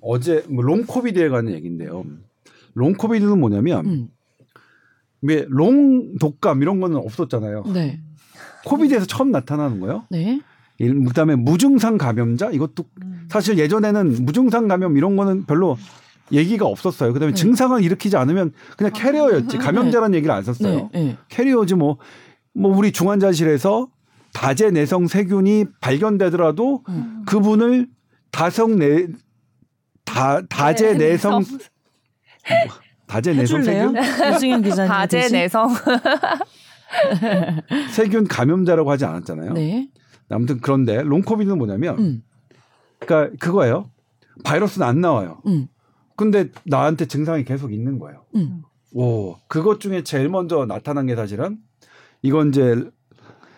[0.00, 2.04] 어제 뭐 long COVID에 관한 얘기인데요.
[2.74, 4.08] long COVID는 뭐냐면 음.
[5.22, 7.64] 왜 long 독감 이런 거는 없었잖아요.
[7.72, 8.00] 네.
[8.66, 10.04] COVID에서 처음 나타나는 거예요.
[10.10, 10.40] 네.
[10.82, 12.84] 일- 그다음에 무증상 감염자 이것도
[13.30, 15.78] 사실 예전에는 무증상 감염 이런 거는 별로
[16.32, 17.12] 얘기가 없었어요.
[17.12, 17.40] 그다음에 네.
[17.40, 19.58] 증상을 일으키지 않으면 그냥 carrier였지.
[19.58, 20.90] 감염자라는 얘기를 안 썼어요.
[20.92, 21.04] 네.
[21.04, 21.16] 네.
[21.28, 21.98] carrier지 뭐,
[22.54, 23.88] 뭐 우리 중환자실에서
[24.32, 27.22] 다제 내성 세균이 발견되더라도 음.
[27.26, 27.88] 그분을
[28.30, 29.06] 다성 내,
[30.04, 31.44] 다, 다제 내성
[33.06, 33.62] 다제 내성?
[33.62, 33.94] 세균
[34.34, 35.28] 유승현 기자님 다제?
[35.28, 35.68] 내성.
[37.90, 39.52] 세균 감염자라고 하지 않았잖아요.
[39.52, 39.88] 네.
[40.32, 42.22] 아무튼 그런데 롱코비드는 뭐냐면 음.
[42.98, 43.90] 그러니까 그거예요.
[44.44, 45.42] 바이러스는 안 나와요.
[45.46, 45.68] 음.
[46.16, 48.24] 근데 나한테 증상이 계속 있는 거예요.
[48.36, 48.62] 음.
[48.92, 51.58] 오, 그것 중에 제일 먼저 나타난 게 사실은
[52.22, 52.84] 이건 이제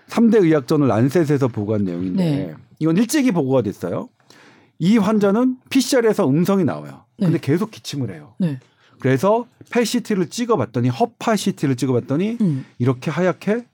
[0.09, 2.55] 3대 의학전을 란셋에서 보고한 내용인데 네.
[2.79, 4.09] 이건 일찍이 보고가 됐어요.
[4.79, 7.05] 이 환자는 PCR에서 음성이 나와요.
[7.19, 7.39] 근데 네.
[7.41, 8.35] 계속 기침을 해요.
[8.39, 8.59] 네.
[9.01, 12.65] 그래서 펫CT를 찍어봤더니 허파 CT를 찍어봤더니 음.
[12.79, 13.67] 이렇게 하얗게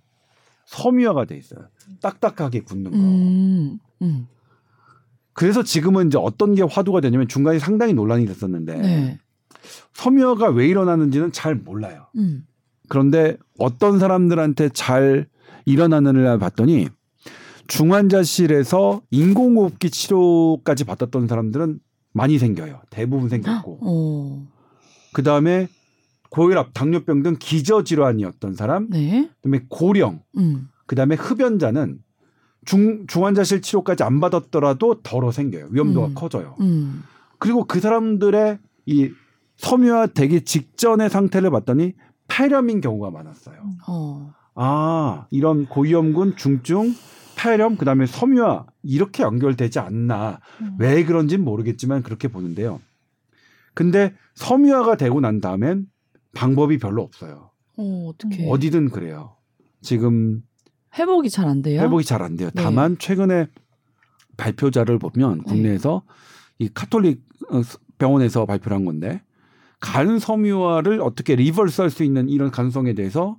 [0.71, 1.67] 섬유화가 돼 있어요.
[2.01, 2.97] 딱딱하게 굳는 거.
[2.97, 3.79] 음.
[4.03, 4.29] 음.
[5.33, 9.19] 그래서 지금은 이제 어떤 게 화두가 되냐면 중간에 상당히 논란이 됐었는데 네.
[9.95, 12.07] 섬유화가 왜 일어나는지는 잘 몰라요.
[12.17, 12.47] 음.
[12.89, 15.27] 그런데 어떤 사람들한테 잘
[15.65, 16.89] 일어나느냐 봤더니
[17.67, 21.81] 중환자실에서 인공호흡기 치료까지 받았던 사람들은
[22.13, 22.81] 많이 생겨요.
[22.91, 23.79] 대부분 생겼고.
[23.83, 24.47] 어.
[25.13, 25.69] 그 다음에
[26.31, 29.29] 고혈압, 당뇨병 등 기저 질환이었던 사람, 네.
[29.43, 30.69] 그다음에 고령, 음.
[30.87, 31.99] 그 다음에 흡연자는
[32.65, 35.69] 중, 중환자실 치료까지 안 받았더라도 덜어 생겨요.
[35.71, 36.15] 위험도가 음.
[36.15, 36.57] 커져요.
[36.61, 37.03] 음.
[37.39, 39.11] 그리고 그 사람들의 이
[39.57, 41.95] 섬유화 되기 직전의 상태를 봤더니
[42.29, 43.57] 폐렴인 경우가 많았어요.
[43.89, 44.33] 어.
[44.55, 46.95] 아, 이런 고위험군, 중증,
[47.37, 50.41] 폐렴, 그 다음에 섬유화, 이렇게 연결되지 않나.
[50.61, 50.77] 음.
[50.79, 52.81] 왜 그런지는 모르겠지만 그렇게 보는데요.
[53.75, 55.87] 근데 섬유화가 되고 난 다음엔
[56.35, 57.51] 방법이 별로 없어요.
[57.77, 59.37] 어, 어떻게 어디든 그래요.
[59.81, 60.43] 지금
[60.99, 61.81] 회복이 잘 안 돼요?
[61.81, 62.51] 회복이 잘 안 돼요.
[62.55, 62.63] 네.
[62.63, 63.47] 다만 최근에
[64.37, 66.03] 발표자를 보면 국내에서
[66.59, 67.63] 이 카톨릭 어,
[67.99, 69.23] 병원에서 발표를 한 건데
[69.81, 73.39] 간 섬유화를 어떻게 reverse 할 수 있는 이런 가능성에 대해서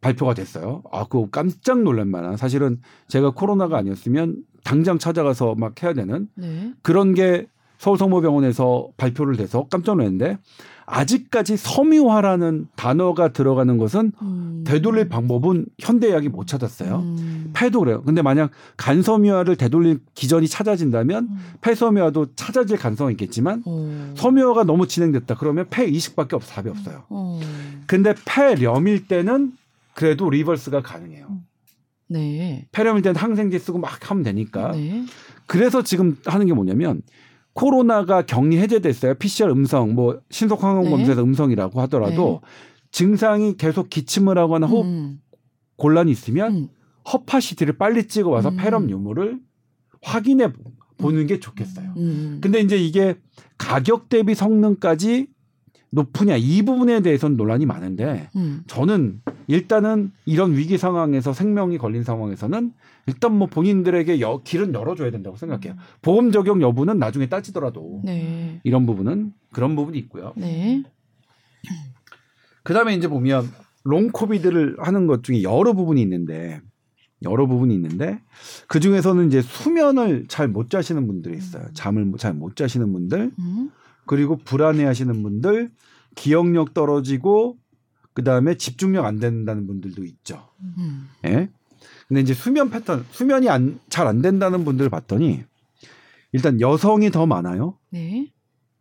[0.00, 0.82] 발표가 됐어요.
[0.90, 6.72] 아, 그거 깜짝 놀랄 만한 사실은 제가 코로나가 아니었으면 당장 찾아가서 막 해야 되는 네.
[6.82, 7.46] 그런 게
[7.78, 10.38] 서울성모병원에서 발표를 돼서 깜짝 놀랐는데
[10.92, 14.62] 아직까지 섬유화라는 단어가 들어가는 것은 음.
[14.66, 16.98] 되돌릴 방법은 현대의학이 못 찾았어요.
[16.98, 17.50] 음.
[17.54, 18.02] 폐도 그래요.
[18.02, 21.38] 근데 만약 간섬유화를 되돌릴 기전이 찾아진다면 음.
[21.62, 24.12] 폐섬유화도 찾아질 가능성이 있겠지만 어.
[24.16, 25.36] 섬유화가 너무 진행됐다.
[25.36, 27.04] 그러면 폐 이식밖에 없어 답이 없어요.
[27.08, 27.40] 어.
[27.86, 29.52] 근데 폐렴일 때는
[29.94, 31.26] 그래도 리버스가 가능해요.
[32.08, 32.66] 네.
[32.70, 34.72] 폐렴일 때는 항생제 쓰고 막 하면 되니까.
[34.72, 35.06] 네.
[35.46, 37.00] 그래서 지금 하는 게 뭐냐면
[37.54, 39.14] 코로나가 격리 해제됐어요.
[39.14, 40.90] PCR 음성, 뭐 신속 항원 네.
[40.90, 42.40] 검사에서 음성이라고 하더라도
[42.90, 45.20] 증상이 계속 기침을 하거나 호흡 음.
[45.76, 46.68] 곤란이 있으면 음.
[47.12, 48.56] 허파 CT를 빨리 찍어 와서 음.
[48.56, 49.38] 폐렴 유무를
[50.02, 50.62] 확인해 보-
[50.98, 51.94] 보는 게 좋겠어요.
[51.96, 52.38] 음.
[52.42, 53.16] 근데 이제 이게
[53.58, 55.26] 가격 대비 성능까지
[55.92, 58.62] 높으냐 이 부분에 대해서는 논란이 많은데 음.
[58.66, 62.72] 저는 일단은 이런 위기 상황에서 생명이 걸린 상황에서는
[63.06, 65.74] 일단 뭐 본인들에게 여, 길은 열어줘야 된다고 생각해요.
[66.00, 68.60] 보험 적용 여부는 나중에 따지더라도 네.
[68.64, 70.32] 이런 부분은 그런 부분이 있고요.
[70.36, 70.82] 네.
[72.64, 73.50] 그다음에 이제 보면
[73.84, 76.60] 롱 코비드를 하는 것 중에 여러 부분이 있는데
[77.22, 78.20] 여러 부분이 있는데
[78.66, 81.64] 그 중에서는 이제 수면을 잘 못 자시는 분들이 있어요.
[81.74, 83.70] 잠을 잘 못 자시는 분들 음.
[84.06, 85.70] 그리고 불안해 하시는 분들
[86.14, 87.58] 기억력 떨어지고
[88.14, 90.48] 그 다음에 집중력 안 된다는 분들도 있죠.
[90.60, 91.08] 음.
[91.24, 91.48] 예.
[92.08, 95.44] 근데 이제 수면 패턴 수면이 안, 잘 안 된다는 분들을 봤더니
[96.32, 97.78] 일단 여성이 더 많아요.
[97.90, 98.30] 네.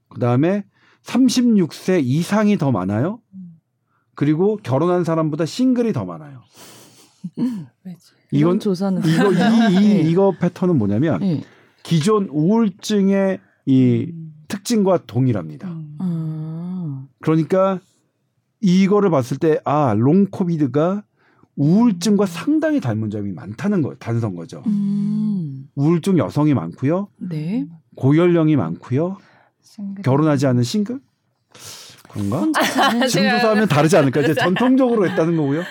[0.09, 0.65] 그 다음에
[1.03, 3.21] 36세 이상이 더 많아요.
[4.15, 6.43] 그리고 결혼한 사람보다 싱글이 더 많아요.
[7.83, 7.99] 왜지?
[8.31, 10.01] 이런 이건 조사는 이거 이, 이 네.
[10.01, 11.43] 이거 패턴은 뭐냐면 네.
[11.83, 14.11] 기존 우울증의 이
[14.51, 15.67] 특징과 동일합니다.
[15.69, 15.95] 음.
[15.99, 17.05] 아.
[17.21, 17.79] 그러니까
[18.59, 21.03] 이거를 봤을 때 아 롱 코비드가
[21.55, 24.61] 우울증과 상당히 닮은 점이 많다는 거 단선 거죠.
[24.67, 25.69] 음.
[25.75, 27.65] 우울증 여성이 많고요, 네.
[27.95, 29.17] 고연령이 많고요,
[29.61, 30.01] 싱글.
[30.03, 30.99] 결혼하지 않은 싱글
[32.09, 32.47] 그런가?
[32.59, 34.21] 아, 지금 조사 하면 다르지 않을까?
[34.21, 35.61] 이제 전통적으로 했다는 거고요.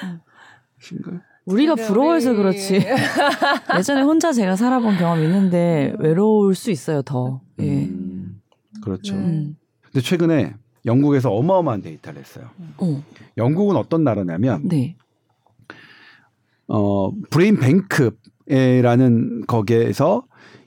[0.81, 1.21] 싱글.
[1.47, 2.81] 우리가 부러워해서 그렇지.
[3.77, 7.41] 예전에 혼자 제가 살아본 경험이 있는데 외로울 수 있어요 더.
[7.61, 7.89] 예.
[8.81, 9.15] 음, 그렇죠.
[9.15, 9.21] 네.
[9.21, 9.57] 음.
[9.83, 10.55] 근데 최근에
[10.87, 12.49] 영국에서 어마어마한 데이터를 했어요.
[12.79, 13.03] 어.
[13.37, 14.97] 영국은 어떤 나라냐면 네.
[16.69, 20.25] 어 brain bank라는 거기에서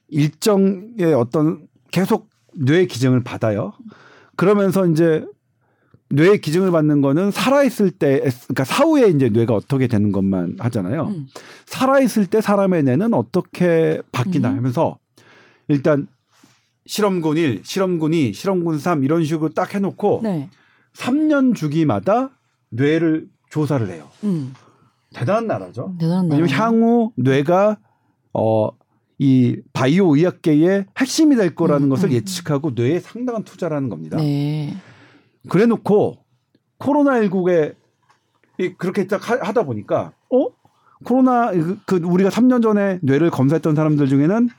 [0.09, 3.74] 일정의 어떤 계속 뇌 기증을 받아요.
[4.36, 5.26] 그러면서 이제
[6.09, 11.07] 뇌 기증을 받는 거는 살아있을 때, 그러니까 사후에 이제 뇌가 어떻게 되는 것만 하잖아요.
[11.07, 11.28] 음.
[11.66, 14.57] 살아있을 때 사람의 뇌는 어떻게 바뀌나 음.
[14.57, 14.99] 하면서
[15.68, 16.07] 일단
[16.86, 20.49] 실험군 1, 실험군 2, 실험군 3 이런 식으로 딱 해놓고 네.
[20.93, 22.29] 3년 주기마다
[22.69, 24.09] 뇌를 조사를 해요.
[24.23, 24.53] 음.
[25.13, 25.95] 대단한 나라죠.
[25.99, 26.65] 대단한 왜냐면 나라.
[26.65, 27.77] 향후 뇌가
[28.34, 28.69] 어
[29.19, 32.13] 이 바이오 의학계의 핵심이 될 거라는 음, 것을 음.
[32.13, 34.17] 예측하고 뇌에 상당한 투자를 하는 겁니다.
[34.17, 34.73] 네.
[35.47, 36.17] 그래 놓고
[36.79, 37.75] 코로나19에
[38.77, 40.47] 그렇게 딱 하- 하다 보니까 어?
[41.05, 44.49] 코로나 그- 그 우리가 3년 전에 뇌를 검사했던 사람들 중에는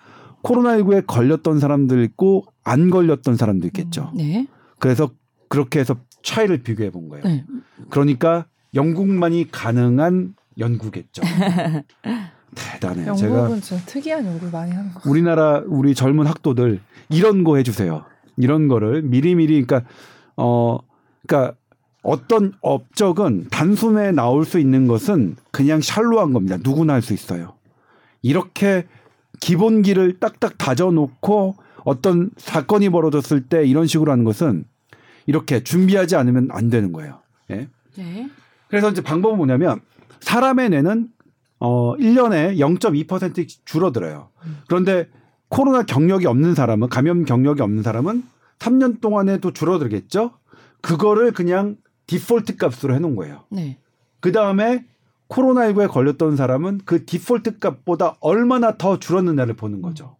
[0.44, 4.12] 코로나19에 걸렸던 사람들 있고 안 걸렸던 사람도 있겠죠.
[4.14, 4.46] 네.
[4.78, 5.10] 그래서
[5.48, 7.24] 그렇게 해서 차이를 비교해 본 거예요.
[7.24, 7.44] 네.
[7.90, 11.22] 그러니까 영국만이 가능한 연구겠죠.
[12.54, 13.14] 대단해요.
[13.14, 15.10] 제가 영국은 진짜 특이한 연구를 많이 하는 것 같아요.
[15.10, 18.04] 우리나라 우리 젊은 학도들 이런 거 해주세요.
[18.36, 19.88] 이런 거를 미리미리 그러니까
[20.36, 20.78] 어
[21.26, 21.56] 그러니까
[22.02, 26.58] 어떤 업적은 단숨에 나올 수 있는 것은 그냥 샬로한 겁니다.
[26.62, 27.54] 누구나 할 수 있어요.
[28.22, 28.86] 이렇게
[29.44, 34.64] 기본기를 딱딱 다져놓고 어떤 사건이 벌어졌을 때 이런 식으로 하는 것은
[35.26, 37.20] 이렇게 준비하지 않으면 안 되는 거예요.
[37.50, 37.68] 예.
[37.96, 38.30] 네.
[38.68, 39.82] 그래서 이제 방법은 뭐냐면
[40.20, 41.08] 사람의 뇌는
[41.60, 44.30] 어 1년에 0.2% 줄어들어요.
[44.66, 45.08] 그런데
[45.48, 48.24] 코로나 경력이 없는 사람은 감염 경력이 없는 사람은
[48.58, 50.32] 3년 동안에도 줄어들겠죠.
[50.80, 51.76] 그거를 그냥
[52.06, 53.44] 디폴트 값으로 해 놓은 거예요.
[53.50, 53.78] 네.
[54.20, 54.86] 그 다음에
[55.28, 60.16] 코로나19에 걸렸던 사람은 그 디폴트 값보다 얼마나 더 줄었느냐를 보는 거죠.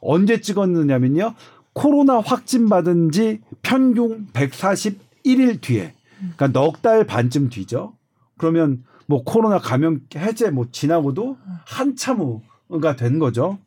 [0.00, 1.34] 언제 찍었느냐면요.
[1.72, 5.94] 코로나 확진 받은 지 평균 141일 뒤에.
[6.18, 7.94] 그러니까 넉 달 반쯤 뒤죠.
[8.36, 13.58] 그러면 뭐 코로나 감염 해제 뭐 지나고도 한참 후가 된 거죠.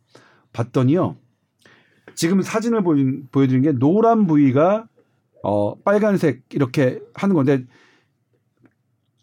[0.54, 1.16] 봤더니요.
[2.14, 4.88] 지금 사진을 보여, 보여드린 게 노란 부위가
[5.44, 7.66] 어 빨간색 이렇게 하는 건데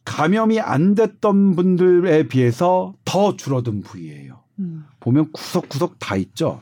[0.05, 4.41] 감염이 안 됐던 분들에 비해서 더 줄어든 부위예요.
[4.59, 4.85] 음.
[5.01, 6.61] 보면 구석구석 다 있죠.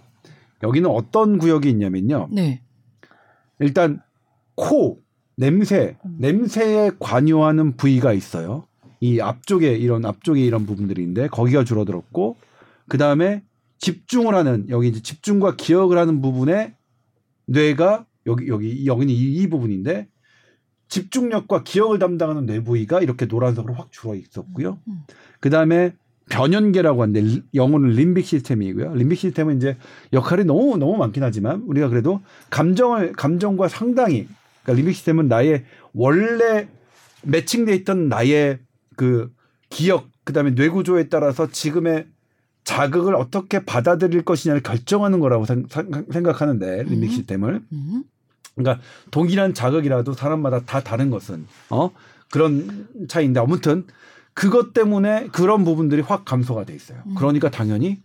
[0.63, 2.29] 여기는 어떤 구역이 있냐면요.
[2.31, 2.63] 네.
[3.59, 4.01] 일단
[4.55, 5.01] 코,
[5.37, 8.67] 냄새, 냄새에 관여하는 부위가 있어요.
[9.01, 12.37] 이 앞쪽에 이런 앞쪽에 이런 부분들인데 거기가 줄어들었고
[12.89, 13.43] 그 다음에
[13.79, 16.75] 집중을 하는 여기 이제 집중과 기억을 하는 부분에
[17.47, 20.09] 뇌가 여기 여기 여기는 이, 이 부분인데
[20.91, 24.79] 집중력과 기억을 담당하는 뇌 부위가 이렇게 노란색으로 확 줄어 있었고요.
[24.89, 25.03] 음.
[25.41, 25.95] 그 다음에
[26.29, 28.95] 변연계라고 하는데 리- 영어는 림빅 시스템이고요.
[28.95, 29.77] 림빅 시스템은 이제
[30.13, 32.21] 역할이 너무 너무 많긴 하지만 우리가 그래도
[32.51, 34.29] 감정을 감정과 상당히
[34.63, 35.65] 그러니까 림빅 시스템은 나의
[35.95, 36.69] 원래
[37.23, 38.59] 매칭돼 있던 나의
[38.97, 39.33] 그
[39.71, 42.07] 기억 그다음에 뇌 구조에 따라서 지금의
[42.65, 45.67] 자극을 어떻게 받아들일 것이냐를 결정하는 거라고 생-
[46.13, 47.09] 생각하는데 림빅 음.
[47.09, 48.03] 시스템을 음.
[48.63, 51.91] 그러니까 동일한 자극이라도 사람마다 다 다른 것은 어
[52.31, 53.87] 그런 차이인데 아무튼
[54.35, 57.03] 그것 때문에 그런 부분들이 확 감소가 돼 있어요.
[57.07, 57.15] 음.
[57.15, 58.01] 그러니까 당연히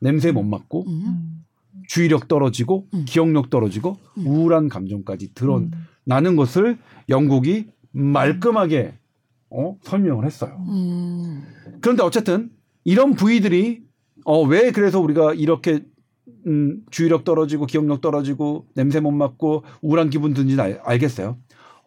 [0.00, 0.90] 냄새 못 맡고 음.
[0.90, 1.44] 음.
[1.88, 3.04] 주의력 떨어지고 음.
[3.06, 4.26] 기억력 떨어지고 음.
[4.26, 5.70] 우울한 감정까지 드러나는
[6.08, 6.36] 음.
[6.36, 6.78] 것을
[7.08, 8.94] 영국이 말끔하게
[9.50, 10.56] 어, 설명을 했어요.
[10.68, 11.44] 음.
[11.80, 12.50] 그런데 어쨌든
[12.84, 13.84] 이런 부위들이
[14.24, 15.84] 어, 왜 그래서 우리가 이렇게
[16.46, 21.36] 음, 주의력 떨어지고 기억력 떨어지고 냄새 못 맡고 우울한 기분 든지는 알, 알겠어요.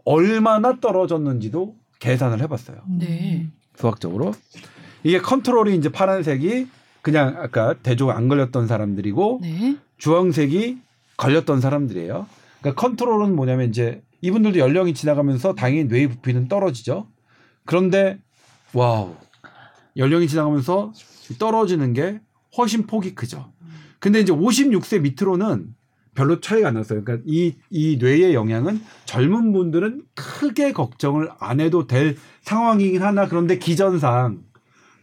[0.05, 2.77] 얼마나 떨어졌는지도 계산을 해봤어요.
[2.87, 3.47] 네.
[3.75, 4.33] 수학적으로
[5.03, 6.67] 이게 컨트롤이 이제 파란색이
[7.01, 9.77] 그냥 아까 대조가 안 걸렸던 사람들이고 네.
[9.97, 10.77] 주황색이
[11.17, 12.27] 걸렸던 사람들이에요.
[12.59, 17.07] 그러니까 컨트롤은 뭐냐면 이제 이분들도 연령이 지나가면서 당연히 뇌의 부피는 떨어지죠.
[17.65, 18.19] 그런데
[18.73, 19.15] wow
[19.95, 20.93] 연령이 지나가면서
[21.39, 22.19] 떨어지는 게
[22.57, 23.51] 훨씬 폭이 크죠.
[23.99, 25.75] 근데 이제 56세 밑으로는
[26.15, 27.03] 별로 차이가 안 났어요.
[27.03, 33.59] 그러니까 이, 이 뇌의 영향은 젊은 분들은 크게 걱정을 안 해도 될 상황이긴 하나 그런데
[33.59, 34.41] 기전상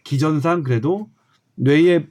[0.02, 1.08] 기전상 그래도
[1.54, 2.06] 뇌에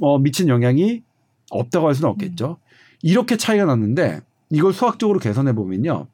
[0.00, 1.02] 어, 미친 영향이
[1.50, 2.58] 없다고 할 수는 없겠죠.
[3.02, 4.20] 이렇게 차이가 났는데
[4.50, 6.06] 이걸 수학적으로 계산해 보면요.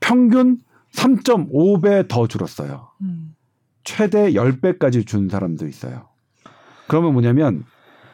[0.00, 0.58] 평균
[0.92, 2.90] 3.5배 더 줄었어요.
[3.02, 3.34] 음.
[3.84, 6.08] 최대 10배까지 준 사람도 있어요.
[6.88, 7.64] 그러면 뭐냐면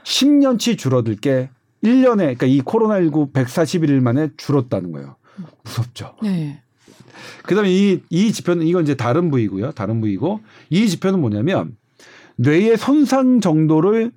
[0.05, 1.51] 10년치 줄어들 게
[1.83, 5.17] 1년에 그러니까 이 코로나19 141일 만에 줄었다는 거예요.
[5.65, 6.17] 무섭죠.
[6.23, 6.63] 네.
[7.45, 9.73] 그다음에 이, 이 지표는 이건 이제 다른 부위고요.
[9.73, 11.77] 다른 부위고 이 지표는 뭐냐면
[12.37, 14.13] 뇌의 손상 정도를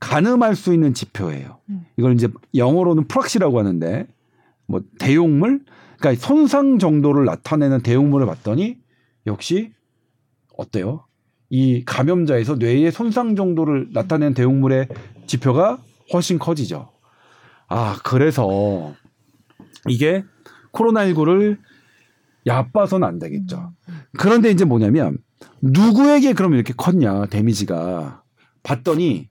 [0.00, 1.58] 가늠할 수 있는 지표예요.
[1.70, 1.86] 음.
[1.96, 4.06] 이걸 이제 영어로는 프락시라고 하는데
[4.66, 5.64] 뭐 대용물
[5.98, 8.78] 그러니까 손상 정도를 나타내는 대용물을 봤더니
[9.26, 9.72] 역시
[10.56, 11.04] 어때요?
[11.50, 14.88] 이 감염자에서 뇌의 손상 정도를 나타내는 대용물의
[15.28, 15.78] 지표가
[16.12, 16.90] 훨씬 커지죠.
[17.68, 18.94] 아, 그래서
[19.88, 20.24] 이게
[20.72, 21.58] 코로나19를
[22.46, 23.72] 얕봐서는 안 되겠죠.
[24.18, 25.18] 그런데 이제 뭐냐면
[25.60, 28.22] 누구에게 그럼 이렇게 컸냐 데미지가
[28.62, 29.28] 봤더니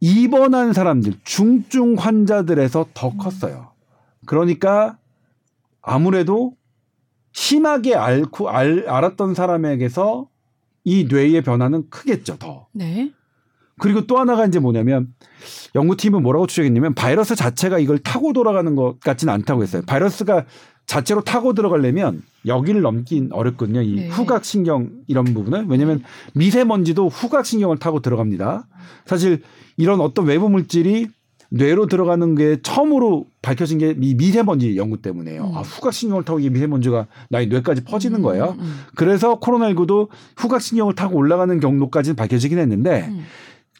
[0.00, 3.72] 입원한 사람들 중증 환자들에서 더 컸어요.
[4.26, 4.98] 그러니까
[5.82, 6.54] 아무래도
[7.32, 10.28] 심하게 앓고 알, 알았던 사람에게서
[10.84, 12.68] 이 뇌의 변화는 크겠죠 더.
[12.72, 13.12] 네.
[13.80, 15.08] 그리고 또 하나가 이제 뭐냐면
[15.74, 19.82] 연구팀은 뭐라고 추적했냐면 바이러스 자체가 이걸 타고 돌아가는 것 같지는 않다고 했어요.
[19.86, 20.44] 바이러스가
[20.86, 23.82] 자체로 타고 들어가려면 여기를 넘긴 어렵거든요.
[23.82, 24.08] 이 네.
[24.08, 26.02] 후각신경 이런 부분은 왜냐하면
[26.34, 28.66] 미세먼지도 후각신경을 타고 들어갑니다.
[29.06, 29.42] 사실
[29.76, 31.08] 이런 어떤 외부 물질이
[31.52, 35.46] 뇌로 들어가는 게 처음으로 밝혀진 게 이 미세먼지 연구 때문에요.
[35.46, 35.56] 음.
[35.56, 38.56] 아, 후각신경을 타고 이게 미세먼지가 나의 뇌까지 퍼지는 거예요.
[38.58, 43.24] 음, 음, 그래서 코로나19도 후각신경을 타고 올라가는 경로까지는 밝혀지긴 했는데 음.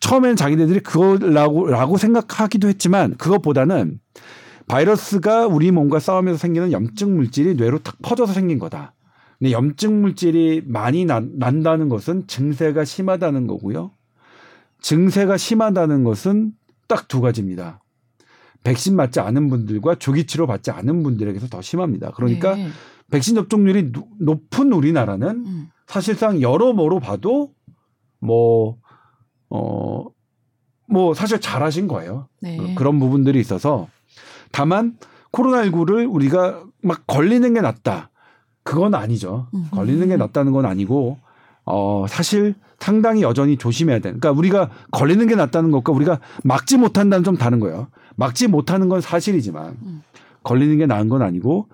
[0.01, 4.01] 처음엔 자기네들이 그거라고 라고 생각하기도 했지만 그것보다는
[4.67, 8.95] 바이러스가 우리 몸과 싸우면서 생기는 염증 물질이 뇌로 탁 퍼져서 생긴 거다.
[9.39, 13.93] 근데 염증 물질이 많이 난, 난다는 것은 증세가 심하다는 거고요.
[14.81, 16.53] 증세가 심하다는 것은
[16.89, 17.81] 딱 두 가지입니다.
[18.65, 22.11] 백신 맞지 않은 분들과 조기 치료 받지 않은 분들에게서 더 심합니다.
[22.13, 22.69] 그러니까 네.
[23.11, 25.69] 백신 접종률이 노- 높은 우리나라는 음.
[25.87, 27.53] 사실상 여러모로 봐도
[28.21, 28.77] 뭐,
[29.51, 30.07] 어,
[30.91, 32.29] 뭐 사실 잘하신 거예요.
[32.41, 32.75] 네.
[32.75, 33.89] 그런 부분들이 있어서
[34.51, 34.97] 다만
[35.33, 38.11] 코로나19를 우리가 막 걸리는 게 낫다.
[38.65, 39.47] 그건 아니죠.
[39.55, 39.69] 음.
[39.71, 41.19] 걸리는 게 낫다는 건 아니고
[41.65, 44.03] 어 사실 상당히 여전히 조심해야 돼.
[44.11, 47.89] 그러니까 우리가 걸리는 게 낫다는 것과 우리가 막지 못한다는 좀 다른 거예요.
[48.17, 50.03] 막지 못하는 건 사실이지만 음.
[50.43, 51.69] 걸리는 게 나은 건 아니고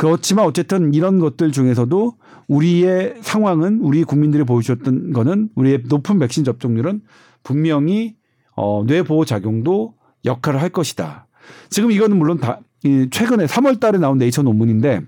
[0.00, 2.14] 그렇지만 어쨌든 이런 것들 중에서도
[2.48, 7.02] 우리의 상황은 우리 국민들이 보여주셨던 거는 우리의 높은 백신 접종률은
[7.42, 8.16] 분명히
[8.56, 9.92] 어, 뇌 보호 작용도
[10.24, 11.26] 역할을 할 것이다.
[11.68, 15.02] 지금 이거는 물론 다 이, 최근에 3월 달에 나온 네이처 논문인데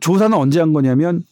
[0.00, 1.22] 조사는 언제 한 거냐면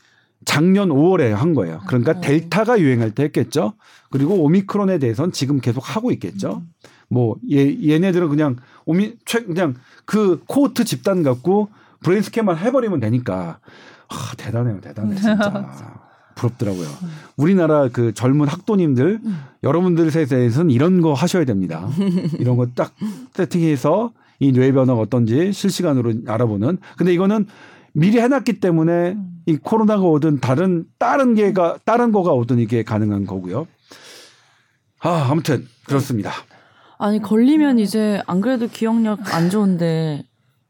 [0.44, 1.80] 작년 5월에 한 거예요.
[1.86, 2.20] 그러니까 어.
[2.20, 3.72] 델타가 유행할 때 했겠죠.
[4.10, 6.62] 그리고 오미크론에 대해서는 지금 계속 하고 있겠죠.
[7.08, 11.70] 뭐 얘, 얘네들은 그냥 오미 최 그냥 그 코호트 집단 갖고
[12.02, 13.58] brain scan만 해버리면 되니까
[14.08, 16.00] 아, 대단해요, 대단해 진짜
[16.36, 16.86] 부럽더라고요.
[17.36, 19.42] 우리나라 그 젊은 학도님들 음.
[19.64, 21.88] 여러분들 세대에서는 이런 거 하셔야 됩니다.
[22.38, 22.94] 이런 거 딱
[23.34, 26.78] 세팅해서 이 뇌 변화가 어떤지 실시간으로 알아보는.
[26.96, 27.46] 근데 이거는
[27.92, 33.66] 미리 해놨기 때문에 이 코로나가 오든 다른 다른 게가 다른 거가 오든 이게 가능한 거고요.
[35.00, 36.30] 아 아무튼 그렇습니다.
[36.98, 40.22] 아니 걸리면 이제 안 그래도 기억력 안 좋은데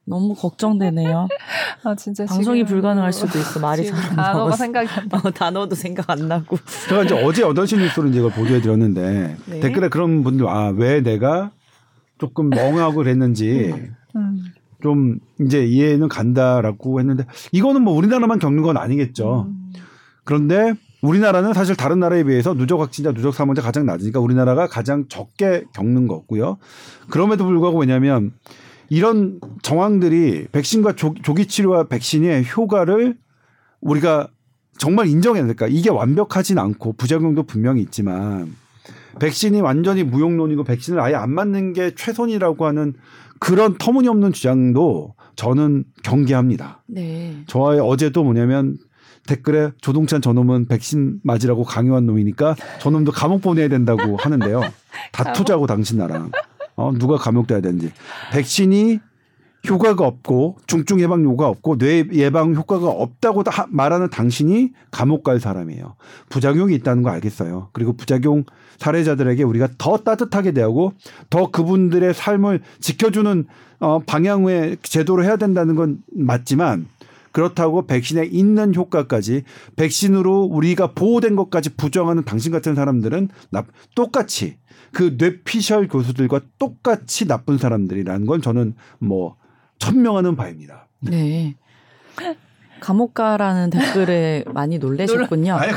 [0.08, 1.28] 너무 걱정되네요.
[1.84, 3.60] 아 진짜 방송이 지금 불가능할 수도 있어.
[3.60, 4.56] 말이 지금 잘안 단어가.
[4.56, 5.18] 생각이 안 나.
[5.24, 6.56] 어, 단어도 생각 안 나고.
[6.88, 9.60] 제가 이제 어제 8시 뉴스로 이제 이걸 보도해 드렸는데 네.
[9.60, 11.50] 댓글에 그런 분들 아 왜 내가
[12.18, 13.74] 조금 멍하고 그랬는지
[14.16, 14.44] 음.
[14.82, 19.46] 좀 이제 이해는 간다라고 했는데 이거는 뭐 우리나라만 겪는 건 아니겠죠.
[19.48, 19.72] 음.
[20.24, 25.64] 그런데 우리나라는 사실 다른 나라에 비해서 누적 확진자, 누적 사망자 가장 낮으니까 우리나라가 가장 적게
[25.72, 26.58] 겪는 거고요.
[27.08, 28.32] 그럼에도 불구하고 왜냐하면
[28.90, 33.16] 이런 정황들이 백신과 조, 조기 치료와 백신의 효과를
[33.80, 34.28] 우리가
[34.78, 35.66] 정말 인정해야 될까?
[35.68, 38.54] 이게 완벽하진 않고 부작용도 분명히 있지만
[39.18, 42.94] 백신이 완전히 무용론이고 백신을 아예 안 맞는 게 최선이라고 하는
[43.40, 46.82] 그런 터무니없는 주장도 저는 경계합니다.
[46.86, 47.42] 네.
[47.46, 48.78] 저의 어제도 뭐냐면
[49.26, 54.62] 댓글에 조동찬 저놈은 백신 맞으라고 강요한 놈이니까 저놈도 감옥 보내야 된다고 하는데요.
[55.12, 56.30] 다투자고 당신 나랑.
[56.78, 57.90] 어, 누가 감옥돼야 되는지.
[58.32, 59.00] 백신이
[59.68, 65.40] 효과가 없고 중증 예방 효과가 없고 뇌 예방 효과가 없다고 다 말하는 당신이 감옥 갈
[65.40, 65.96] 사람이에요.
[66.28, 67.70] 부작용이 있다는 거 알겠어요.
[67.72, 68.44] 그리고 부작용
[68.78, 70.92] 사례자들에게 우리가 더 따뜻하게 대하고
[71.30, 73.46] 더 그분들의 삶을 지켜주는
[73.80, 76.86] 어, 방향의 제도로 해야 된다는 건 맞지만
[77.32, 79.42] 그렇다고 백신에 있는 효과까지
[79.74, 83.64] 백신으로 우리가 보호된 것까지 부정하는 당신 같은 사람들은 나,
[83.96, 84.56] 똑같이
[84.92, 89.36] 그 뇌피셜 교수들과 똑같이 나쁜 사람들이라는 건 저는 뭐
[89.78, 90.88] 천명하는 바입니다.
[91.00, 91.56] 네.
[92.80, 95.54] 감옥 가라는 댓글에 많이 놀라셨군요.
[95.54, 95.72] 아니.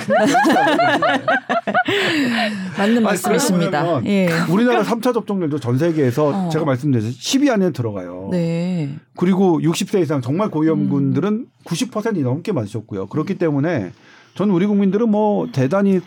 [2.77, 4.05] 맞는 말씀이십니다.
[4.05, 4.29] 예.
[4.49, 6.49] 우리나라 3차 접종률도 전 세계에서 어.
[6.49, 8.29] 제가 말씀드렸듯이 10위 안에 들어가요.
[8.31, 8.95] 네.
[9.17, 13.07] 그리고 60세 이상 정말 고위험군들은 90%이 넘게 맞으셨고요.
[13.07, 13.91] 그렇기 때문에
[14.35, 16.01] 저는 우리 국민들은 뭐 대단히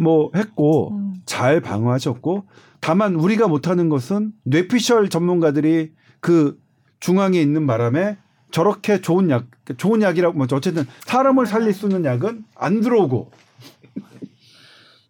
[0.00, 1.14] 뭐 했고 음.
[1.26, 2.44] 잘 방어하셨고
[2.80, 6.58] 다만 우리가 못하는 것은 뇌피셜 전문가들이 그
[6.98, 8.16] 중앙에 있는 바람에
[8.50, 9.46] 저렇게 좋은 약,
[9.76, 13.30] 좋은 약이라고 뭐 어쨌든 사람을 살릴 수 있는 약은 안 들어오고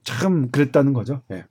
[0.03, 1.23] 참 그랬다는 거죠.
[1.31, 1.45] 예.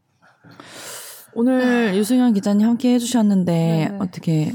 [1.33, 3.97] 오늘 유승현 기자님 함께 해주셨는데 네네.
[3.99, 4.53] 어떻게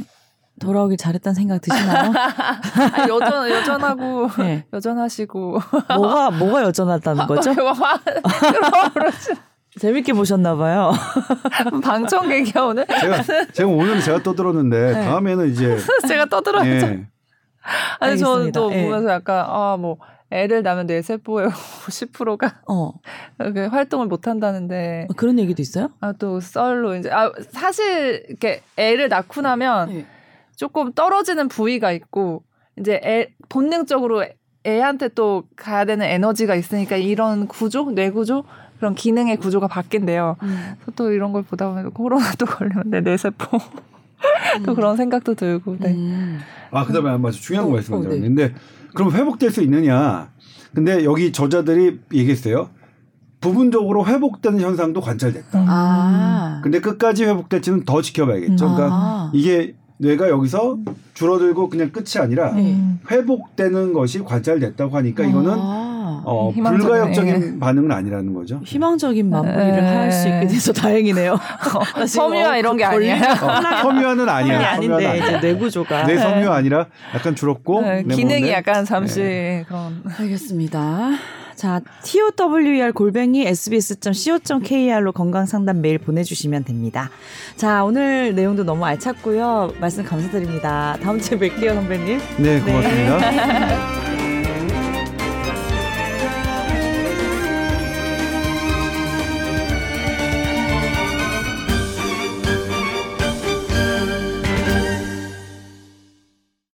[0.64, 2.12] 돌아오길 잘했다는 생각 드시나요?
[2.16, 4.64] 아, 여전 여전하고 네.
[4.72, 5.58] 여전하시고
[5.96, 7.50] 뭐가 뭐가 여전하다는 거죠?
[7.68, 7.98] 화-
[9.80, 10.92] 재밌게 보셨나 봐요.
[11.82, 15.04] 방청객이야 오늘 제가 제가 오늘 제가 떠들었는데 네.
[15.04, 16.86] 다음에는 이제 제가 떠들어야죠.
[16.86, 17.06] 예.
[17.98, 18.78] 아니 저는 또 알겠습니다.
[18.78, 18.84] 예.
[18.84, 19.98] 보면서 약간 아뭐
[20.30, 22.92] 애를 낳으면 뇌세포의 50%가 어
[23.70, 25.90] 활동을 못 한다는데 그런 얘기도 있어요?
[26.00, 30.06] 아또 썰로 이제 아 사실 이렇게 애를 낳고 나면 네.
[30.56, 32.42] 조금 떨어지는 부위가 있고
[32.78, 34.24] 이제 애, 본능적으로
[34.66, 38.44] 애한테 또 가야 되는 에너지가 있으니까 이런 구조, 뇌 구조
[38.78, 40.36] 그런 기능의 구조가 바뀐대요.
[40.42, 40.74] 음.
[40.96, 43.58] 또 이런 걸 보다 보면 코로나도 걸리면 내 뇌세포
[44.64, 45.76] 또 그런 생각도 들고.
[45.78, 45.92] 네.
[45.92, 46.40] 음.
[46.70, 48.54] 아, 그다음에 맞아 중요한 어, 거 어, 말씀드렸는데
[48.94, 50.30] 그럼 회복될 수 있느냐?
[50.74, 52.70] 근데 여기 저자들이 얘기했어요.
[53.40, 55.60] 부분적으로 회복되는 현상도 관찰됐다.
[55.60, 55.66] 음.
[55.68, 56.60] 아.
[56.64, 58.56] 근데 끝까지 회복될지는 더 지켜봐야겠죠.
[58.56, 59.30] 그러니까 아.
[59.34, 60.78] 이게 뇌가 여기서
[61.14, 62.62] 줄어들고 그냥 끝이 아니라 네.
[62.62, 63.00] 음.
[63.10, 66.22] 회복되는 것이 관찰됐다고 하니까 이거는 아.
[66.26, 66.52] 어.
[66.54, 68.60] 불가역적인 반응은 아니라는 거죠.
[68.64, 69.80] 희망적인 마무리를 네.
[69.80, 71.32] 할수 있게 돼서 다행이네요.
[71.96, 72.84] 나 지금 섬유화 어, 이런 게.
[72.84, 72.90] 어,
[73.82, 74.56] 섬유화는 아니야.
[74.56, 75.40] 아니 아닌데 이제 아니야.
[75.40, 76.06] 뇌구조가.
[76.06, 80.02] 뇌 섬유 아니라 약간 줄었고 네, 내 기능이 약간 잠시 그런.
[80.18, 81.10] 알겠습니다.
[81.54, 81.80] 자,
[82.36, 87.10] tower 골뱅이 sbs.co.kr로 건강 상담 메일 보내주시면 됩니다.
[87.56, 89.74] 자, 오늘 내용도 너무 알찼고요.
[89.80, 90.96] 말씀 감사드립니다.
[91.02, 92.20] 다음 주에 뵐게요, 선배님.
[92.38, 94.04] 네 고맙습니다.